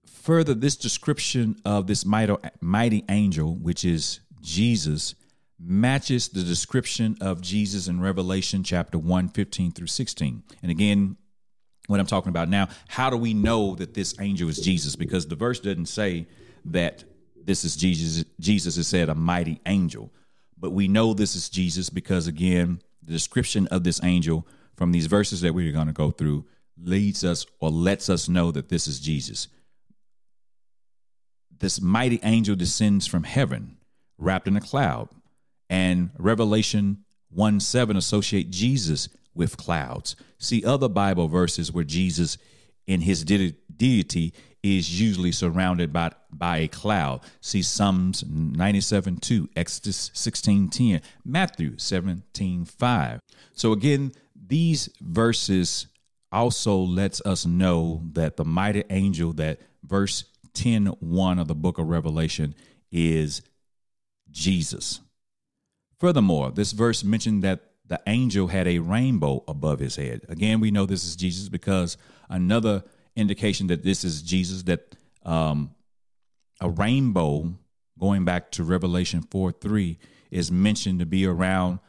Further, 0.06 0.54
this 0.54 0.76
description 0.76 1.56
of 1.66 1.86
this 1.86 2.06
mighty, 2.06 2.34
mighty 2.62 3.04
angel, 3.10 3.56
which 3.56 3.84
is 3.84 4.20
Jesus, 4.40 5.14
matches 5.62 6.28
the 6.28 6.42
description 6.42 7.16
of 7.20 7.40
Jesus 7.40 7.86
in 7.86 8.00
Revelation 8.00 8.64
chapter 8.64 8.98
1, 8.98 9.28
15 9.28 9.72
through 9.72 9.86
16. 9.86 10.42
And 10.62 10.70
again, 10.70 11.16
what 11.86 12.00
I'm 12.00 12.06
talking 12.06 12.30
about 12.30 12.48
now, 12.48 12.68
how 12.88 13.10
do 13.10 13.16
we 13.16 13.34
know 13.34 13.74
that 13.74 13.94
this 13.94 14.14
angel 14.20 14.48
is 14.48 14.58
Jesus? 14.60 14.96
Because 14.96 15.26
the 15.26 15.36
verse 15.36 15.60
doesn't 15.60 15.86
say 15.86 16.26
that 16.66 17.04
this 17.44 17.64
is 17.64 17.76
Jesus. 17.76 18.24
Jesus 18.38 18.76
is 18.76 18.86
said 18.88 19.08
a 19.08 19.14
mighty 19.14 19.60
angel, 19.66 20.12
but 20.56 20.70
we 20.70 20.88
know 20.88 21.12
this 21.12 21.34
is 21.34 21.48
Jesus 21.48 21.90
because 21.90 22.26
again, 22.26 22.80
the 23.02 23.12
description 23.12 23.66
of 23.68 23.84
this 23.84 24.00
angel 24.02 24.46
from 24.76 24.92
these 24.92 25.06
verses 25.06 25.40
that 25.40 25.54
we're 25.54 25.72
going 25.72 25.88
to 25.88 25.92
go 25.92 26.10
through 26.10 26.46
leads 26.82 27.24
us 27.24 27.44
or 27.60 27.70
lets 27.70 28.08
us 28.08 28.28
know 28.28 28.50
that 28.50 28.68
this 28.68 28.86
is 28.86 29.00
Jesus. 29.00 29.48
This 31.58 31.80
mighty 31.80 32.20
angel 32.22 32.56
descends 32.56 33.06
from 33.06 33.24
heaven, 33.24 33.76
wrapped 34.16 34.48
in 34.48 34.56
a 34.56 34.60
cloud, 34.60 35.10
and 35.70 36.10
Revelation 36.18 37.04
1 37.30 37.60
7 37.60 37.96
associate 37.96 38.50
Jesus 38.50 39.08
with 39.34 39.56
clouds. 39.56 40.16
See 40.36 40.64
other 40.64 40.88
Bible 40.88 41.28
verses 41.28 41.72
where 41.72 41.84
Jesus 41.84 42.36
in 42.86 43.02
his 43.02 43.24
de- 43.24 43.54
deity 43.74 44.34
is 44.62 45.00
usually 45.00 45.32
surrounded 45.32 45.92
by, 45.92 46.10
by 46.30 46.58
a 46.58 46.68
cloud. 46.68 47.20
See 47.40 47.62
Psalms 47.62 48.24
97 48.28 49.18
2, 49.18 49.48
Exodus 49.56 50.10
16 50.12 50.68
10, 50.68 51.00
Matthew 51.24 51.78
17 51.78 52.64
5. 52.64 53.20
So 53.54 53.72
again, 53.72 54.12
these 54.34 54.90
verses 55.00 55.86
also 56.32 56.76
lets 56.76 57.20
us 57.22 57.46
know 57.46 58.02
that 58.12 58.36
the 58.36 58.44
mighty 58.44 58.84
angel 58.90 59.32
that 59.34 59.60
verse 59.84 60.24
10 60.54 60.86
1 60.86 61.38
of 61.38 61.48
the 61.48 61.54
book 61.54 61.78
of 61.78 61.88
Revelation 61.88 62.54
is 62.90 63.42
Jesus. 64.30 65.00
Furthermore, 66.00 66.50
this 66.50 66.72
verse 66.72 67.04
mentioned 67.04 67.44
that 67.44 67.60
the 67.86 68.00
angel 68.06 68.46
had 68.46 68.66
a 68.66 68.78
rainbow 68.78 69.44
above 69.46 69.80
his 69.80 69.96
head. 69.96 70.22
Again, 70.28 70.60
we 70.60 70.70
know 70.70 70.86
this 70.86 71.04
is 71.04 71.14
Jesus 71.14 71.48
because 71.50 71.98
another 72.30 72.82
indication 73.16 73.66
that 73.66 73.82
this 73.82 74.02
is 74.02 74.22
Jesus, 74.22 74.62
that 74.62 74.96
um, 75.24 75.74
a 76.60 76.70
rainbow, 76.70 77.52
going 77.98 78.24
back 78.24 78.50
to 78.52 78.64
Revelation 78.64 79.22
4 79.30 79.52
3, 79.52 79.98
is 80.30 80.50
mentioned 80.50 81.00
to 81.00 81.06
be 81.06 81.26
around 81.26 81.80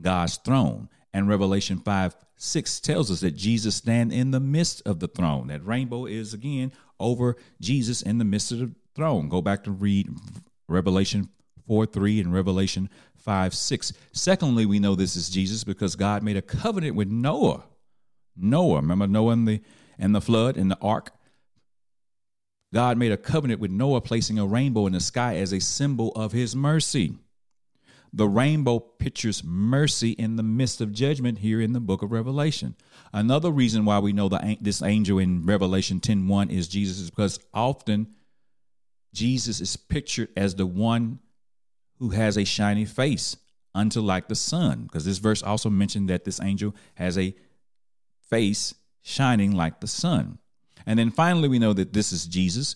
God's 0.00 0.36
throne. 0.38 0.88
And 1.12 1.28
Revelation 1.28 1.78
5 1.78 2.16
6 2.36 2.80
tells 2.80 3.10
us 3.10 3.20
that 3.20 3.36
Jesus 3.36 3.76
stand 3.76 4.12
in 4.12 4.30
the 4.30 4.40
midst 4.40 4.82
of 4.86 4.98
the 4.98 5.08
throne. 5.08 5.48
That 5.48 5.64
rainbow 5.64 6.06
is 6.06 6.34
again 6.34 6.72
over 6.98 7.36
Jesus 7.60 8.02
in 8.02 8.18
the 8.18 8.24
midst 8.24 8.50
of 8.50 8.58
the 8.58 8.74
throne. 8.94 9.28
Go 9.28 9.42
back 9.42 9.62
to 9.64 9.70
read 9.70 10.08
Revelation 10.68 11.28
4 11.66 11.86
3 11.86 12.20
and 12.20 12.32
Revelation 12.32 12.88
5 13.20 13.54
6. 13.54 13.92
Secondly, 14.12 14.66
we 14.66 14.78
know 14.78 14.94
this 14.94 15.16
is 15.16 15.28
Jesus 15.28 15.64
because 15.64 15.96
God 15.96 16.22
made 16.22 16.36
a 16.36 16.42
covenant 16.42 16.96
with 16.96 17.08
Noah. 17.08 17.64
Noah, 18.36 18.76
remember 18.76 19.06
Noah 19.06 19.32
and 19.32 19.48
the 19.48 19.60
and 19.98 20.14
the 20.14 20.20
flood 20.20 20.56
and 20.56 20.70
the 20.70 20.78
ark? 20.80 21.12
God 22.72 22.96
made 22.96 23.12
a 23.12 23.16
covenant 23.16 23.60
with 23.60 23.70
Noah, 23.70 24.00
placing 24.00 24.38
a 24.38 24.46
rainbow 24.46 24.86
in 24.86 24.92
the 24.92 25.00
sky 25.00 25.36
as 25.36 25.52
a 25.52 25.60
symbol 25.60 26.12
of 26.12 26.32
his 26.32 26.54
mercy. 26.54 27.14
The 28.12 28.28
rainbow 28.28 28.78
pictures 28.78 29.44
mercy 29.44 30.10
in 30.12 30.36
the 30.36 30.42
midst 30.42 30.80
of 30.80 30.92
judgment 30.92 31.38
here 31.38 31.60
in 31.60 31.72
the 31.72 31.80
book 31.80 32.02
of 32.02 32.10
Revelation. 32.10 32.74
Another 33.12 33.50
reason 33.50 33.84
why 33.84 33.98
we 33.98 34.12
know 34.12 34.28
the, 34.28 34.56
this 34.60 34.82
angel 34.82 35.18
in 35.18 35.44
Revelation 35.44 36.00
10:1 36.00 36.50
is 36.50 36.68
Jesus 36.68 36.98
is 36.98 37.10
because 37.10 37.38
often 37.52 38.08
Jesus 39.12 39.60
is 39.60 39.76
pictured 39.76 40.28
as 40.36 40.54
the 40.54 40.66
one 40.66 41.20
who 42.00 42.10
has 42.10 42.36
a 42.36 42.44
shiny 42.44 42.84
face 42.84 43.36
unto 43.74 44.00
like 44.00 44.26
the 44.26 44.34
sun 44.34 44.82
because 44.82 45.04
this 45.04 45.18
verse 45.18 45.42
also 45.42 45.70
mentioned 45.70 46.08
that 46.10 46.24
this 46.24 46.40
angel 46.40 46.74
has 46.94 47.16
a 47.16 47.34
face 48.28 48.74
shining 49.02 49.52
like 49.52 49.80
the 49.80 49.86
sun. 49.86 50.38
And 50.86 50.98
then 50.98 51.10
finally 51.12 51.48
we 51.48 51.60
know 51.60 51.72
that 51.72 51.92
this 51.92 52.10
is 52.12 52.26
Jesus 52.26 52.74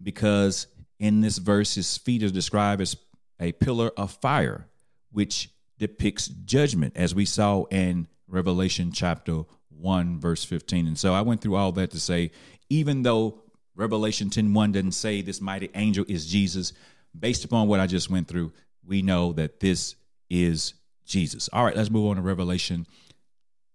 because 0.00 0.68
in 1.00 1.20
this 1.20 1.38
verse 1.38 1.74
his 1.74 1.96
feet 1.96 2.22
are 2.22 2.30
described 2.30 2.80
as 2.80 2.96
a 3.40 3.52
pillar 3.52 3.90
of 3.96 4.12
fire 4.12 4.68
which 5.10 5.50
depicts 5.78 6.28
judgment, 6.28 6.92
as 6.96 7.14
we 7.14 7.24
saw 7.24 7.64
in 7.70 8.06
Revelation 8.28 8.92
chapter 8.92 9.42
1, 9.70 10.20
verse 10.20 10.44
15. 10.44 10.86
And 10.86 10.98
so 10.98 11.14
I 11.14 11.20
went 11.22 11.40
through 11.40 11.56
all 11.56 11.72
that 11.72 11.90
to 11.92 12.00
say, 12.00 12.30
even 12.68 13.02
though 13.02 13.42
Revelation 13.74 14.30
10 14.30 14.52
1 14.54 14.72
doesn't 14.72 14.92
say 14.92 15.22
this 15.22 15.40
mighty 15.40 15.70
angel 15.74 16.04
is 16.08 16.26
Jesus, 16.26 16.72
based 17.18 17.44
upon 17.44 17.68
what 17.68 17.80
I 17.80 17.86
just 17.86 18.10
went 18.10 18.28
through, 18.28 18.52
we 18.86 19.02
know 19.02 19.32
that 19.32 19.60
this 19.60 19.96
is 20.30 20.74
Jesus. 21.04 21.48
All 21.52 21.64
right, 21.64 21.76
let's 21.76 21.90
move 21.90 22.06
on 22.06 22.16
to 22.16 22.22
Revelation 22.22 22.86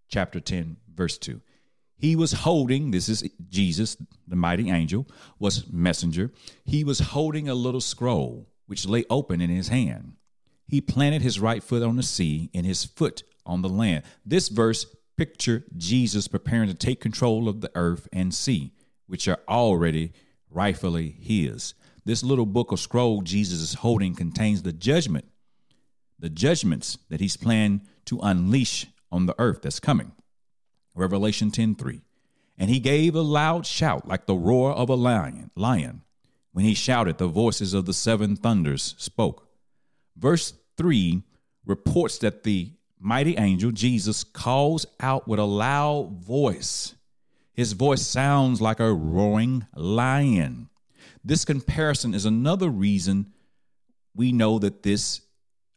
chapter 0.08 0.40
10, 0.40 0.78
verse 0.94 1.18
2. 1.18 1.42
He 1.96 2.16
was 2.16 2.32
holding, 2.32 2.92
this 2.92 3.10
is 3.10 3.30
Jesus, 3.48 3.96
the 4.28 4.36
mighty 4.36 4.72
angel, 4.72 5.08
was 5.38 5.72
messenger. 5.72 6.32
He 6.66 6.84
was 6.84 7.00
holding 7.00 7.48
a 7.48 7.54
little 7.54 7.82
scroll 7.82 8.48
which 8.66 8.88
lay 8.88 9.06
open 9.10 9.42
in 9.42 9.50
his 9.50 9.68
hand. 9.68 10.14
He 10.68 10.82
planted 10.82 11.22
his 11.22 11.40
right 11.40 11.62
foot 11.62 11.84
on 11.84 11.98
the 11.98 12.04
sea 12.04 12.50
and 12.54 12.66
his 12.66 12.86
foot 12.86 13.24
on 13.46 13.62
the 13.62 13.70
land. 13.70 14.04
This 14.26 14.48
verse 14.48 14.86
picture 15.18 15.66
Jesus 15.76 16.28
preparing 16.28 16.70
to 16.70 16.74
take 16.74 17.02
control 17.02 17.50
of 17.50 17.62
the 17.62 17.72
earth 17.76 18.08
and 18.14 18.34
sea, 18.34 18.72
which 19.08 19.28
are 19.28 19.40
already 19.48 20.14
rightfully 20.50 21.12
his. 21.20 21.74
This 22.04 22.24
little 22.24 22.46
book 22.46 22.72
of 22.72 22.80
scroll 22.80 23.22
Jesus 23.22 23.60
is 23.60 23.76
holding 23.76 24.16
contains 24.16 24.64
the 24.64 24.74
judgment, 24.74 25.26
the 26.18 26.30
judgments 26.30 26.98
that 27.10 27.20
he's 27.20 27.38
planned 27.38 27.82
to 28.06 28.20
unleash 28.24 28.88
on 29.12 29.28
the 29.28 29.36
earth 29.38 29.62
that's 29.62 29.80
coming. 29.80 30.12
Revelation 30.96 31.52
10:3. 31.52 32.02
And 32.58 32.70
he 32.70 32.80
gave 32.80 33.16
a 33.16 33.22
loud 33.22 33.66
shout 33.66 34.08
like 34.08 34.26
the 34.26 34.36
roar 34.36 34.72
of 34.72 34.90
a 34.90 34.96
lion, 34.96 35.52
lion. 35.56 36.02
When 36.54 36.66
he 36.66 36.74
shouted, 36.74 37.18
the 37.18 37.28
voices 37.28 37.74
of 37.74 37.86
the 37.86 37.94
seven 37.94 38.36
thunders 38.36 38.96
spoke. 38.98 39.48
Verse 40.18 40.54
3 40.78 41.24
reports 41.66 42.18
that 42.20 42.44
the 42.44 42.72
mighty 43.00 43.38
angel 43.38 43.72
Jesus 43.72 44.24
calls 44.24 44.86
out 45.00 45.28
with 45.28 45.40
a 45.40 45.46
loud 45.46 46.24
voice. 46.24 46.96
His 47.54 47.74
voice 47.74 48.06
sounds 48.06 48.60
like 48.60 48.80
a 48.80 48.94
roaring 48.94 49.66
lion. 49.76 50.70
This 51.24 51.46
comparison 51.46 52.14
is 52.14 52.26
another 52.26 52.70
reason 52.70 53.34
we 54.16 54.32
know 54.32 54.60
that 54.60 54.84
this 54.84 55.22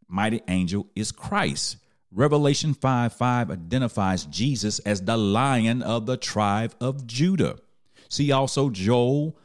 mighty 0.09 0.41
angel 0.49 0.87
is 0.95 1.13
Christ. 1.13 1.77
Revelation 2.11 2.75
5 2.75 3.13
5 3.13 3.51
identifies 3.51 4.25
Jesus 4.25 4.79
as 4.81 5.03
the 5.03 5.17
lion 5.17 5.83
of 5.83 6.07
the 6.07 6.17
tribe 6.17 6.75
of 6.81 7.07
Judah. 7.07 7.59
See 8.09 8.33
also 8.33 8.71
Joel 8.71 9.37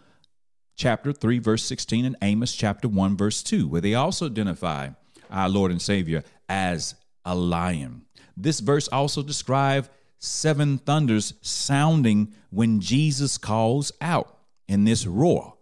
chapter 0.76 1.12
3, 1.12 1.40
verse 1.40 1.64
16, 1.64 2.06
and 2.06 2.16
Amos 2.22 2.56
chapter 2.56 2.88
1, 2.88 3.18
verse 3.18 3.44
2, 3.44 3.68
where 3.68 3.82
they 3.82 3.96
also 3.96 4.28
identify 4.28 4.90
our 5.30 5.50
Lord 5.50 5.72
and 5.72 5.82
Savior 5.82 6.24
as 6.48 6.96
a 7.26 7.36
lion. 7.36 8.04
This 8.38 8.62
verse 8.62 8.88
also 8.88 9.22
describes 9.22 9.90
seven 10.20 10.78
thunders 10.78 11.34
sounding 11.42 12.34
when 12.50 12.80
Jesus 12.80 13.38
calls 13.38 13.92
out 14.00 14.38
in 14.68 14.86
this 14.86 15.06
roar. 15.06 15.56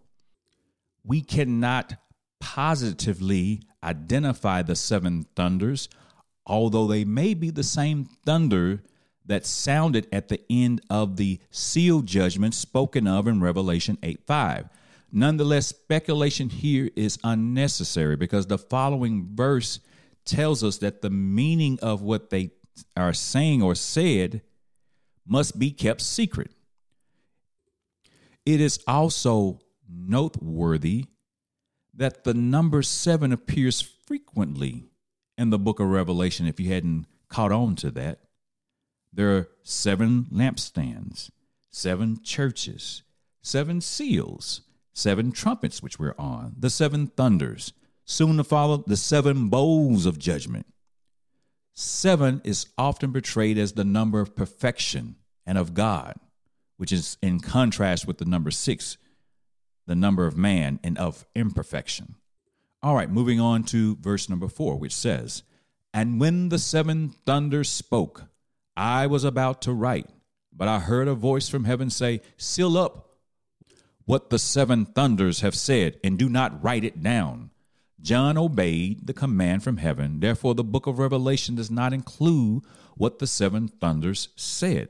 We 1.07 1.21
cannot 1.21 1.95
positively 2.41 3.61
identify 3.81 4.61
the 4.61 4.75
seven 4.75 5.25
thunders, 5.35 5.87
although 6.45 6.85
they 6.85 7.05
may 7.05 7.33
be 7.33 7.49
the 7.49 7.63
same 7.63 8.05
thunder 8.25 8.83
that 9.25 9.45
sounded 9.45 10.07
at 10.11 10.27
the 10.27 10.41
end 10.49 10.81
of 10.89 11.15
the 11.15 11.39
seal 11.49 12.01
judgment 12.01 12.53
spoken 12.53 13.07
of 13.07 13.27
in 13.27 13.41
Revelation 13.41 13.97
8 14.03 14.21
5. 14.27 14.69
Nonetheless, 15.11 15.67
speculation 15.67 16.49
here 16.49 16.89
is 16.95 17.17
unnecessary 17.23 18.17
because 18.17 18.47
the 18.47 18.57
following 18.57 19.29
verse 19.33 19.79
tells 20.25 20.61
us 20.63 20.77
that 20.79 21.01
the 21.01 21.09
meaning 21.09 21.79
of 21.81 22.01
what 22.01 22.29
they 22.29 22.51
are 22.97 23.13
saying 23.13 23.61
or 23.61 23.75
said 23.75 24.41
must 25.25 25.57
be 25.57 25.71
kept 25.71 26.01
secret. 26.01 26.51
It 28.45 28.59
is 28.59 28.79
also 28.87 29.61
noteworthy 29.89 31.05
that 31.93 32.23
the 32.23 32.33
number 32.33 32.81
seven 32.81 33.31
appears 33.31 33.81
frequently 33.81 34.85
in 35.37 35.49
the 35.49 35.59
book 35.59 35.79
of 35.79 35.87
Revelation, 35.87 36.47
if 36.47 36.59
you 36.59 36.71
hadn't 36.71 37.05
caught 37.27 37.51
on 37.51 37.75
to 37.77 37.91
that. 37.91 38.19
There 39.11 39.35
are 39.35 39.49
seven 39.63 40.25
lampstands, 40.31 41.31
seven 41.69 42.21
churches, 42.23 43.03
seven 43.41 43.81
seals, 43.81 44.61
seven 44.93 45.31
trumpets, 45.31 45.81
which 45.81 45.99
we're 45.99 46.15
on, 46.17 46.55
the 46.57 46.69
seven 46.69 47.07
thunders, 47.07 47.73
soon 48.05 48.37
to 48.37 48.43
follow 48.43 48.83
the 48.85 48.97
seven 48.97 49.49
bowls 49.49 50.05
of 50.05 50.19
judgment. 50.19 50.65
Seven 51.73 52.41
is 52.43 52.67
often 52.77 53.11
portrayed 53.11 53.57
as 53.57 53.73
the 53.73 53.83
number 53.83 54.19
of 54.19 54.35
perfection 54.35 55.15
and 55.45 55.57
of 55.57 55.73
God, 55.73 56.15
which 56.77 56.91
is 56.91 57.17
in 57.21 57.39
contrast 57.39 58.07
with 58.07 58.17
the 58.17 58.25
number 58.25 58.49
six, 58.49 58.97
the 59.87 59.95
number 59.95 60.27
of 60.27 60.37
man 60.37 60.79
and 60.83 60.97
of 60.97 61.25
imperfection. 61.33 62.15
All 62.83 62.95
right, 62.95 63.09
moving 63.09 63.39
on 63.39 63.63
to 63.65 63.95
verse 63.95 64.29
number 64.29 64.47
four, 64.47 64.77
which 64.77 64.93
says, 64.93 65.41
And 65.93 66.19
when 66.19 66.49
the 66.49 66.59
seven 66.59 67.09
thunders 67.25 67.69
spoke, 67.69 68.25
I 68.75 69.07
was 69.07 69.23
about 69.23 69.63
to 69.63 69.73
write, 69.73 70.07
but 70.53 70.67
I 70.67 70.79
heard 70.79 71.07
a 71.07 71.15
voice 71.15 71.49
from 71.49 71.63
heaven 71.63 71.89
say, 71.89 72.21
Seal 72.37 72.77
up 72.77 73.07
what 74.07 74.29
the 74.29 74.39
seven 74.39 74.85
thunders 74.85 75.41
have 75.41 75.53
said, 75.53 75.99
and 76.01 76.17
do 76.17 76.29
not 76.29 76.63
write 76.63 76.85
it 76.85 77.03
down. 77.03 77.51
John 77.99 78.37
obeyed 78.37 79.05
the 79.05 79.13
command 79.13 79.63
from 79.63 79.77
heaven. 79.77 80.21
Therefore, 80.21 80.55
the 80.55 80.63
book 80.63 80.87
of 80.87 80.97
Revelation 80.97 81.55
does 81.55 81.69
not 81.69 81.91
include 81.91 82.63
what 82.95 83.19
the 83.19 83.27
seven 83.27 83.67
thunders 83.67 84.29
said. 84.37 84.89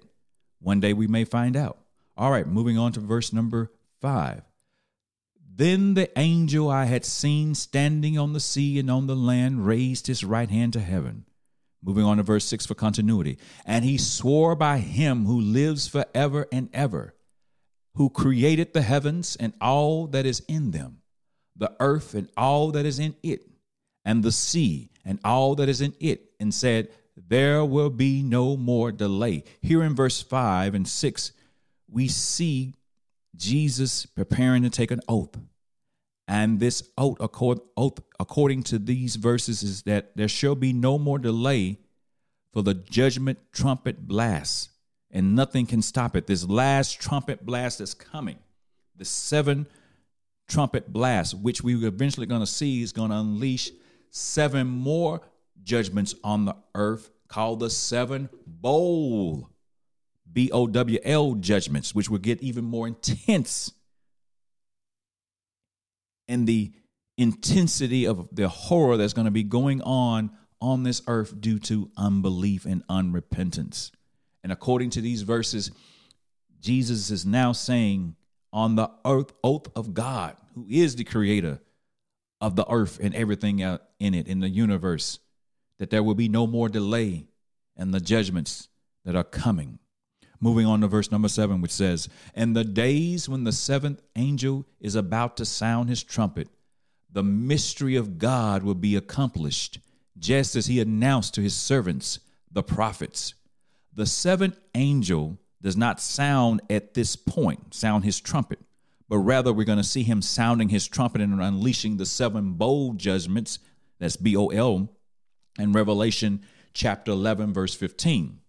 One 0.59 0.79
day 0.79 0.93
we 0.93 1.07
may 1.07 1.23
find 1.23 1.57
out. 1.57 1.79
All 2.15 2.29
right, 2.29 2.47
moving 2.47 2.77
on 2.77 2.91
to 2.91 2.99
verse 2.99 3.33
number 3.33 3.71
five. 4.01 4.43
Then 5.57 5.95
the 5.95 6.17
angel 6.17 6.69
I 6.69 6.85
had 6.85 7.03
seen 7.03 7.55
standing 7.55 8.17
on 8.17 8.33
the 8.33 8.39
sea 8.39 8.79
and 8.79 8.89
on 8.89 9.07
the 9.07 9.15
land 9.15 9.65
raised 9.65 10.07
his 10.07 10.23
right 10.23 10.49
hand 10.49 10.73
to 10.73 10.79
heaven. 10.79 11.25
Moving 11.83 12.05
on 12.05 12.17
to 12.17 12.23
verse 12.23 12.45
6 12.45 12.67
for 12.67 12.75
continuity. 12.75 13.37
And 13.65 13.83
he 13.83 13.97
swore 13.97 14.55
by 14.55 14.77
him 14.77 15.25
who 15.25 15.41
lives 15.41 15.87
forever 15.87 16.47
and 16.51 16.69
ever, 16.73 17.15
who 17.95 18.09
created 18.09 18.73
the 18.73 18.83
heavens 18.83 19.35
and 19.35 19.53
all 19.59 20.07
that 20.07 20.25
is 20.25 20.41
in 20.47 20.71
them 20.71 21.01
the 21.57 21.73
earth 21.79 22.13
and 22.13 22.29
all 22.37 22.71
that 22.71 22.85
is 22.85 22.99
in 22.99 23.15
it, 23.23 23.47
and 24.05 24.23
the 24.23 24.31
sea 24.31 24.89
and 25.03 25.19
all 25.23 25.55
that 25.55 25.69
is 25.69 25.81
in 25.81 25.93
it, 25.99 26.31
and 26.39 26.53
said, 26.53 26.89
There 27.15 27.65
will 27.65 27.89
be 27.89 28.21
no 28.21 28.55
more 28.55 28.91
delay. 28.91 29.43
Here 29.61 29.83
in 29.83 29.95
verse 29.95 30.21
5 30.21 30.75
and 30.75 30.87
6, 30.87 31.31
we 31.89 32.07
see 32.07 32.73
Jesus 33.37 34.05
preparing 34.05 34.63
to 34.63 34.69
take 34.69 34.91
an 34.91 35.01
oath. 35.07 35.37
And 36.27 36.59
this 36.59 36.83
oath, 36.97 37.17
oath, 37.21 37.99
according 38.19 38.63
to 38.63 38.79
these 38.79 39.15
verses, 39.15 39.63
is 39.63 39.83
that 39.83 40.15
there 40.17 40.27
shall 40.27 40.55
be 40.55 40.73
no 40.73 40.97
more 40.97 41.19
delay 41.19 41.79
for 42.51 42.63
the 42.63 42.73
judgment 42.73 43.39
trumpet 43.53 44.07
blast, 44.07 44.71
and 45.11 45.35
nothing 45.35 45.65
can 45.65 45.81
stop 45.81 46.15
it. 46.15 46.27
This 46.27 46.43
last 46.43 46.99
trumpet 46.99 47.45
blast 47.45 47.79
is 47.79 47.93
coming. 47.93 48.39
The 48.97 49.05
seven 49.05 49.67
trumpet 50.47 50.91
blast, 50.91 51.33
which 51.35 51.61
we 51.61 51.81
are 51.83 51.87
eventually 51.87 52.25
going 52.25 52.41
to 52.41 52.47
see 52.47 52.81
is 52.81 52.91
going 52.91 53.11
to 53.11 53.17
unleash 53.17 53.71
seven 54.09 54.67
more 54.67 55.21
judgments 55.63 56.15
on 56.23 56.45
the 56.45 56.55
earth 56.75 57.09
called 57.27 57.59
the 57.59 57.69
seven 57.69 58.29
bowl 58.45 59.49
B 60.37 60.51
O 60.51 60.67
W 60.67 60.99
L 61.03 61.33
judgments, 61.33 61.95
which 61.95 62.11
will 62.11 62.19
get 62.19 62.43
even 62.43 62.63
more 62.63 62.87
intense 62.87 63.71
and 66.27 66.45
the 66.45 66.73
intensity 67.17 68.05
of 68.05 68.29
the 68.31 68.47
horror 68.47 68.97
that's 68.97 69.13
going 69.13 69.25
to 69.25 69.31
be 69.31 69.41
going 69.41 69.81
on 69.81 70.29
on 70.61 70.83
this 70.83 71.01
earth 71.07 71.41
due 71.41 71.57
to 71.57 71.89
unbelief 71.97 72.65
and 72.65 72.85
unrepentance. 72.85 73.89
And 74.43 74.51
according 74.51 74.91
to 74.91 75.01
these 75.01 75.23
verses, 75.23 75.71
Jesus 76.59 77.09
is 77.09 77.25
now 77.25 77.51
saying 77.51 78.15
on 78.53 78.75
the 78.75 78.91
earth 79.05 79.33
oath 79.43 79.75
of 79.75 79.95
God, 79.95 80.37
who 80.53 80.67
is 80.69 80.97
the 80.97 81.03
creator 81.03 81.61
of 82.39 82.55
the 82.55 82.69
earth 82.69 82.99
and 83.01 83.15
everything 83.15 83.57
in 83.57 84.13
it, 84.13 84.27
in 84.27 84.39
the 84.41 84.49
universe, 84.49 85.17
that 85.79 85.89
there 85.89 86.03
will 86.03 86.13
be 86.13 86.29
no 86.29 86.45
more 86.45 86.69
delay 86.69 87.25
in 87.75 87.89
the 87.89 87.99
judgments 87.99 88.67
that 89.03 89.15
are 89.15 89.23
coming. 89.23 89.79
Moving 90.39 90.65
on 90.65 90.81
to 90.81 90.87
verse 90.87 91.11
number 91.11 91.27
seven, 91.27 91.61
which 91.61 91.71
says, 91.71 92.09
And 92.35 92.55
the 92.55 92.63
days 92.63 93.27
when 93.27 93.43
the 93.43 93.51
seventh 93.51 94.01
angel 94.15 94.65
is 94.79 94.95
about 94.95 95.37
to 95.37 95.45
sound 95.45 95.89
his 95.89 96.03
trumpet, 96.03 96.47
the 97.11 97.23
mystery 97.23 97.95
of 97.95 98.19
God 98.19 98.63
will 98.63 98.75
be 98.75 98.95
accomplished, 98.95 99.79
just 100.19 100.55
as 100.55 100.67
he 100.67 100.79
announced 100.79 101.33
to 101.35 101.41
his 101.41 101.55
servants, 101.55 102.19
the 102.51 102.63
prophets. 102.63 103.33
The 103.93 104.05
seventh 104.05 104.59
angel 104.75 105.37
does 105.61 105.75
not 105.75 105.99
sound 105.99 106.61
at 106.69 106.93
this 106.93 107.15
point, 107.15 107.73
sound 107.73 108.03
his 108.03 108.19
trumpet, 108.19 108.59
but 109.09 109.17
rather 109.17 109.51
we're 109.51 109.63
going 109.63 109.79
to 109.79 109.83
see 109.83 110.03
him 110.03 110.21
sounding 110.21 110.69
his 110.69 110.87
trumpet 110.87 111.21
and 111.21 111.41
unleashing 111.41 111.97
the 111.97 112.05
seven 112.05 112.53
bowl 112.53 112.93
judgments. 112.93 113.57
That's 113.99 114.15
B 114.15 114.37
O 114.37 114.47
L 114.47 114.89
in 115.57 115.73
Revelation 115.73 116.41
chapter 116.73 117.11
11, 117.11 117.53
verse 117.53 117.73
15. 117.73 118.39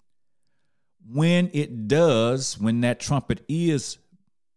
When 1.10 1.50
it 1.54 1.88
does, 1.88 2.58
when 2.58 2.82
that 2.82 3.00
trumpet 3.00 3.44
is 3.48 3.98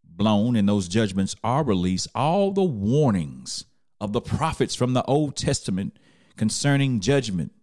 blown 0.03 0.55
and 0.55 0.67
those 0.67 0.87
judgments 0.87 1.35
are 1.43 1.63
released, 1.63 2.09
all 2.13 2.51
the 2.51 2.63
warnings 2.63 3.65
of 4.01 4.11
the 4.11 4.21
prophets 4.21 4.75
from 4.75 4.93
the 4.93 5.03
Old 5.05 5.35
Testament 5.35 5.97
concerning 6.35 6.99
judgment 6.99 7.53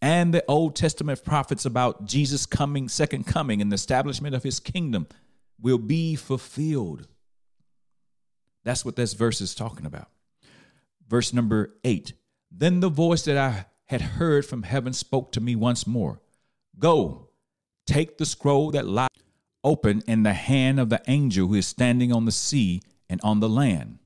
and 0.00 0.34
the 0.34 0.44
Old 0.48 0.74
Testament 0.74 1.22
prophets 1.24 1.64
about 1.64 2.06
Jesus 2.06 2.46
coming, 2.46 2.88
second 2.88 3.24
coming, 3.26 3.60
and 3.60 3.70
the 3.70 3.76
establishment 3.76 4.34
of 4.34 4.42
his 4.42 4.58
kingdom 4.60 5.06
will 5.60 5.78
be 5.78 6.16
fulfilled. 6.16 7.06
That's 8.64 8.84
what 8.84 8.96
this 8.96 9.12
verse 9.12 9.40
is 9.40 9.54
talking 9.54 9.86
about. 9.86 10.08
Verse 11.08 11.32
number 11.32 11.74
eight. 11.84 12.14
Then 12.50 12.80
the 12.80 12.88
voice 12.88 13.24
that 13.24 13.36
I 13.36 13.66
had 13.86 14.00
heard 14.00 14.44
from 14.44 14.64
heaven 14.64 14.92
spoke 14.92 15.32
to 15.32 15.40
me 15.40 15.54
once 15.54 15.86
more 15.86 16.20
Go, 16.78 17.28
take 17.86 18.18
the 18.18 18.26
scroll 18.26 18.70
that 18.72 18.86
lies 18.86 19.08
open 19.64 20.02
in 20.06 20.22
the 20.22 20.32
hand 20.32 20.80
of 20.80 20.88
the 20.88 21.02
angel 21.06 21.48
who 21.48 21.54
is 21.54 21.66
standing 21.66 22.12
on 22.12 22.24
the 22.24 22.32
sea 22.32 22.82
and 23.08 23.20
on 23.22 23.40
the 23.40 23.48
land. 23.48 23.98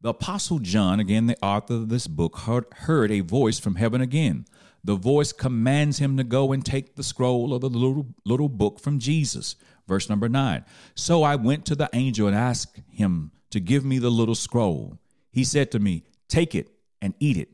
The 0.00 0.10
Apostle 0.10 0.58
John, 0.58 1.00
again 1.00 1.26
the 1.26 1.38
author 1.42 1.74
of 1.74 1.88
this 1.88 2.06
book, 2.06 2.38
heard, 2.38 2.66
heard 2.72 3.10
a 3.10 3.20
voice 3.20 3.58
from 3.58 3.76
heaven 3.76 4.00
again 4.00 4.46
the 4.84 4.96
voice 4.96 5.32
commands 5.32 5.98
him 5.98 6.16
to 6.16 6.24
go 6.24 6.52
and 6.52 6.64
take 6.64 6.94
the 6.94 7.02
scroll 7.02 7.52
of 7.52 7.60
the 7.60 7.68
little, 7.68 8.06
little 8.24 8.48
book 8.48 8.80
from 8.80 8.98
Jesus. 8.98 9.56
Verse 9.86 10.08
number 10.08 10.28
nine. 10.28 10.64
So 10.94 11.22
I 11.22 11.36
went 11.36 11.66
to 11.66 11.74
the 11.74 11.90
angel 11.92 12.26
and 12.26 12.36
asked 12.36 12.80
him 12.90 13.32
to 13.50 13.60
give 13.60 13.84
me 13.84 13.98
the 13.98 14.10
little 14.10 14.34
scroll. 14.34 14.98
He 15.30 15.44
said 15.44 15.70
to 15.72 15.78
me, 15.78 16.04
Take 16.28 16.54
it 16.54 16.70
and 17.00 17.14
eat 17.18 17.36
it. 17.36 17.50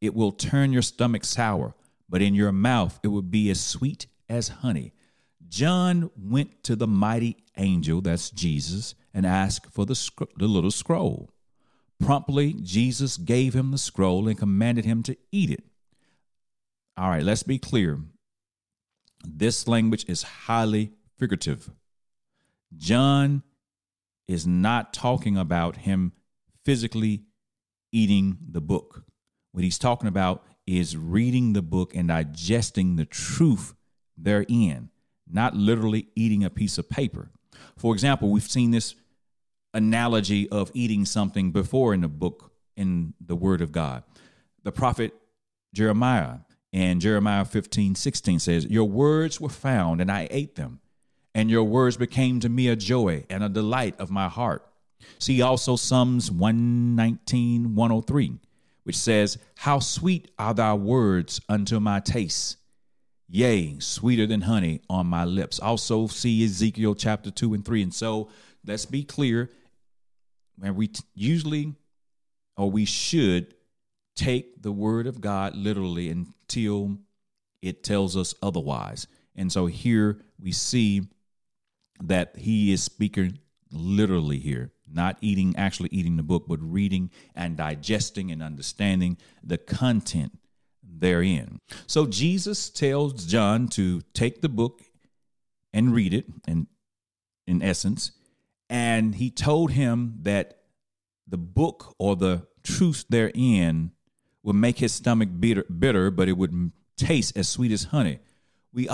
It 0.00 0.14
will 0.14 0.32
turn 0.32 0.72
your 0.72 0.82
stomach 0.82 1.24
sour, 1.24 1.74
but 2.08 2.22
in 2.22 2.34
your 2.34 2.52
mouth 2.52 3.00
it 3.02 3.08
will 3.08 3.22
be 3.22 3.50
as 3.50 3.60
sweet 3.60 4.06
as 4.28 4.48
honey. 4.48 4.92
John 5.48 6.10
went 6.16 6.62
to 6.64 6.76
the 6.76 6.86
mighty 6.86 7.36
angel, 7.56 8.00
that's 8.00 8.30
Jesus, 8.30 8.94
and 9.14 9.26
asked 9.26 9.72
for 9.72 9.86
the, 9.86 9.98
the 10.36 10.46
little 10.46 10.70
scroll. 10.70 11.30
Promptly, 12.00 12.54
Jesus 12.62 13.16
gave 13.16 13.54
him 13.54 13.70
the 13.70 13.78
scroll 13.78 14.28
and 14.28 14.38
commanded 14.38 14.84
him 14.84 15.02
to 15.04 15.16
eat 15.32 15.50
it. 15.50 15.64
All 16.96 17.08
right, 17.08 17.22
let's 17.22 17.42
be 17.42 17.58
clear. 17.58 18.00
This 19.24 19.66
language 19.66 20.04
is 20.08 20.22
highly 20.22 20.92
figurative. 21.16 21.70
John 22.76 23.42
is 24.28 24.46
not 24.46 24.92
talking 24.92 25.36
about 25.36 25.78
him 25.78 26.12
physically 26.64 27.22
eating 27.90 28.38
the 28.48 28.60
book. 28.60 29.04
What 29.52 29.64
he's 29.64 29.78
talking 29.78 30.08
about 30.08 30.44
is 30.66 30.96
reading 30.96 31.54
the 31.54 31.62
book 31.62 31.94
and 31.94 32.08
digesting 32.08 32.96
the 32.96 33.06
truth 33.06 33.74
therein, 34.16 34.90
not 35.30 35.54
literally 35.54 36.08
eating 36.14 36.44
a 36.44 36.50
piece 36.50 36.78
of 36.78 36.88
paper. 36.88 37.30
For 37.76 37.94
example, 37.94 38.30
we've 38.30 38.42
seen 38.42 38.70
this 38.70 38.94
analogy 39.74 40.48
of 40.50 40.70
eating 40.74 41.04
something 41.04 41.52
before 41.52 41.94
in 41.94 42.00
the 42.00 42.08
book, 42.08 42.52
in 42.76 43.14
the 43.24 43.36
Word 43.36 43.60
of 43.60 43.72
God. 43.72 44.02
The 44.64 44.72
prophet 44.72 45.14
Jeremiah 45.74 46.38
and 46.72 47.00
Jeremiah 47.00 47.44
15, 47.44 47.94
16 47.94 48.38
says, 48.40 48.66
Your 48.66 48.88
words 48.88 49.40
were 49.40 49.48
found, 49.48 50.00
and 50.00 50.10
I 50.10 50.28
ate 50.30 50.56
them, 50.56 50.80
and 51.34 51.50
your 51.50 51.64
words 51.64 51.96
became 51.96 52.40
to 52.40 52.48
me 52.48 52.68
a 52.68 52.76
joy 52.76 53.24
and 53.30 53.42
a 53.42 53.48
delight 53.48 53.94
of 53.98 54.10
my 54.10 54.28
heart. 54.28 54.64
See 55.18 55.40
also 55.40 55.76
Psalms 55.76 56.30
119, 56.30 57.74
103, 57.74 58.38
which 58.84 58.96
says, 58.96 59.38
How 59.56 59.78
sweet 59.78 60.30
are 60.38 60.54
thy 60.54 60.74
words 60.74 61.40
unto 61.48 61.80
my 61.80 62.00
taste, 62.00 62.56
yea, 63.28 63.78
sweeter 63.78 64.26
than 64.26 64.42
honey 64.42 64.80
on 64.88 65.06
my 65.06 65.24
lips. 65.24 65.60
Also 65.60 66.06
see 66.06 66.44
Ezekiel 66.44 66.94
chapter 66.94 67.30
2 67.30 67.54
and 67.54 67.64
3. 67.64 67.82
And 67.82 67.94
so 67.94 68.30
let's 68.66 68.86
be 68.86 69.04
clear, 69.04 69.50
when 70.56 70.74
we 70.74 70.88
t- 70.88 71.04
usually 71.14 71.74
or 72.56 72.70
we 72.70 72.84
should 72.84 73.54
take 74.16 74.62
the 74.62 74.72
word 74.72 75.06
of 75.06 75.20
God 75.20 75.54
literally 75.54 76.08
until 76.08 76.98
it 77.62 77.84
tells 77.84 78.16
us 78.16 78.34
otherwise. 78.42 79.06
And 79.36 79.52
so 79.52 79.66
here 79.66 80.20
we 80.40 80.50
see 80.50 81.02
that 82.02 82.36
he 82.36 82.72
is 82.72 82.82
speaking 82.82 83.38
literally 83.70 84.38
here, 84.38 84.72
not 84.90 85.18
eating, 85.20 85.54
actually 85.56 85.90
eating 85.92 86.16
the 86.16 86.22
book, 86.22 86.46
but 86.48 86.58
reading 86.60 87.10
and 87.34 87.56
digesting 87.56 88.32
and 88.32 88.42
understanding 88.42 89.18
the 89.44 89.58
content 89.58 90.38
therein. 90.90 91.58
So 91.86 92.06
Jesus 92.06 92.70
tells 92.70 93.26
John 93.26 93.68
to 93.68 94.00
take 94.14 94.40
the 94.40 94.48
book 94.48 94.82
and 95.72 95.94
read 95.94 96.14
it, 96.14 96.26
and 96.46 96.66
in 97.46 97.62
essence, 97.62 98.12
and 98.70 99.14
he 99.14 99.30
told 99.30 99.72
him 99.72 100.18
that 100.22 100.58
the 101.26 101.38
book 101.38 101.94
or 101.98 102.16
the 102.16 102.46
truth 102.62 103.04
therein 103.08 103.92
would 104.42 104.56
make 104.56 104.78
his 104.78 104.92
stomach 104.92 105.28
bitter, 105.38 105.64
bitter, 105.64 106.10
but 106.10 106.28
it 106.28 106.36
would 106.36 106.72
taste 106.96 107.36
as 107.36 107.48
sweet 107.48 107.72
as 107.72 107.84
honey. 107.84 108.18
We 108.72 108.88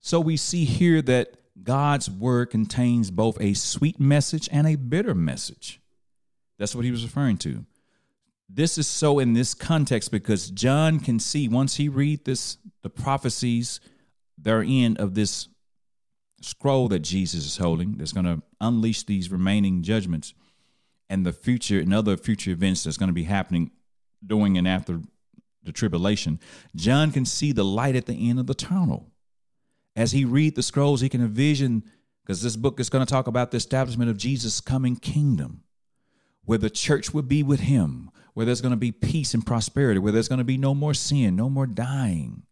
so 0.00 0.20
we 0.20 0.36
see 0.36 0.64
here 0.64 1.02
that 1.02 1.34
God's 1.62 2.10
word 2.10 2.50
contains 2.50 3.10
both 3.10 3.40
a 3.40 3.54
sweet 3.54 3.98
message 3.98 4.48
and 4.52 4.66
a 4.66 4.76
bitter 4.76 5.14
message. 5.14 5.80
That's 6.58 6.74
what 6.74 6.84
he 6.84 6.90
was 6.90 7.04
referring 7.04 7.36
to. 7.38 7.66
This 8.48 8.78
is 8.78 8.86
so 8.86 9.18
in 9.18 9.34
this 9.34 9.54
context 9.54 10.10
because 10.10 10.50
John 10.50 11.00
can 11.00 11.18
see 11.18 11.48
once 11.48 11.76
he 11.76 11.88
read 11.88 12.24
this 12.24 12.56
the 12.82 12.90
prophecies 12.90 13.80
therein 14.38 14.96
of 14.96 15.14
this 15.14 15.48
scroll 16.40 16.88
that 16.88 17.00
Jesus 17.00 17.44
is 17.44 17.56
holding 17.56 17.96
that's 17.96 18.12
going 18.12 18.24
to 18.24 18.42
unleash 18.60 19.02
these 19.02 19.30
remaining 19.30 19.82
judgments 19.82 20.32
and 21.10 21.26
the 21.26 21.32
future 21.32 21.80
and 21.80 21.92
other 21.92 22.16
future 22.16 22.50
events 22.50 22.84
that's 22.84 22.96
going 22.96 23.08
to 23.08 23.14
be 23.14 23.24
happening 23.24 23.70
during 24.24 24.56
and 24.56 24.66
after 24.66 25.00
the 25.62 25.72
tribulation, 25.72 26.40
John 26.74 27.12
can 27.12 27.24
see 27.24 27.52
the 27.52 27.64
light 27.64 27.96
at 27.96 28.06
the 28.06 28.28
end 28.28 28.38
of 28.38 28.46
the 28.46 28.54
tunnel. 28.54 29.10
As 29.94 30.12
he 30.12 30.24
read 30.24 30.54
the 30.54 30.62
scrolls, 30.62 31.00
he 31.00 31.08
can 31.08 31.20
envision 31.20 31.84
because 32.22 32.42
this 32.42 32.56
book 32.56 32.78
is 32.78 32.90
going 32.90 33.04
to 33.04 33.10
talk 33.10 33.26
about 33.26 33.50
the 33.50 33.56
establishment 33.56 34.10
of 34.10 34.16
Jesus' 34.16 34.60
coming 34.60 34.96
kingdom, 34.96 35.62
where 36.44 36.58
the 36.58 36.70
church 36.70 37.12
would 37.12 37.28
be 37.28 37.42
with 37.42 37.60
him, 37.60 38.10
where 38.38 38.46
there's 38.46 38.60
going 38.60 38.70
to 38.70 38.76
be 38.76 38.92
peace 38.92 39.34
and 39.34 39.44
prosperity, 39.44 39.98
where 39.98 40.12
there's 40.12 40.28
going 40.28 40.38
to 40.38 40.44
be 40.44 40.56
no 40.56 40.72
more 40.72 40.94
sin, 40.94 41.34
no 41.34 41.50
more 41.50 41.66
dying, 41.66 42.44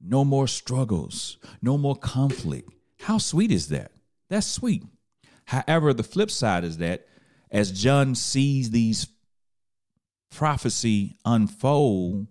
no 0.00 0.24
more 0.24 0.48
struggles, 0.48 1.38
no 1.62 1.78
more 1.78 1.94
conflict. 1.94 2.72
How 3.02 3.18
sweet 3.18 3.52
is 3.52 3.68
that? 3.68 3.92
That's 4.28 4.48
sweet. 4.48 4.82
However, 5.44 5.94
the 5.94 6.02
flip 6.02 6.28
side 6.28 6.64
is 6.64 6.78
that 6.78 7.06
as 7.52 7.70
John 7.70 8.16
sees 8.16 8.70
these 8.70 9.06
prophecy 10.32 11.16
unfold, 11.24 12.26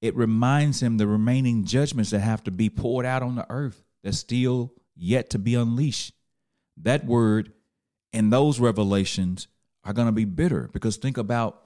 it 0.00 0.14
reminds 0.14 0.80
him 0.80 0.98
the 0.98 1.08
remaining 1.08 1.64
judgments 1.64 2.10
that 2.10 2.20
have 2.20 2.44
to 2.44 2.52
be 2.52 2.70
poured 2.70 3.06
out 3.06 3.24
on 3.24 3.34
the 3.34 3.46
earth 3.50 3.82
that's 4.04 4.18
still 4.18 4.72
yet 4.94 5.30
to 5.30 5.40
be 5.40 5.56
unleashed. 5.56 6.14
That 6.76 7.04
word 7.06 7.52
and 8.12 8.32
those 8.32 8.60
revelations 8.60 9.48
are 9.82 9.92
going 9.92 10.06
to 10.06 10.12
be 10.12 10.26
bitter 10.26 10.70
because 10.72 10.96
think 10.96 11.18
about 11.18 11.64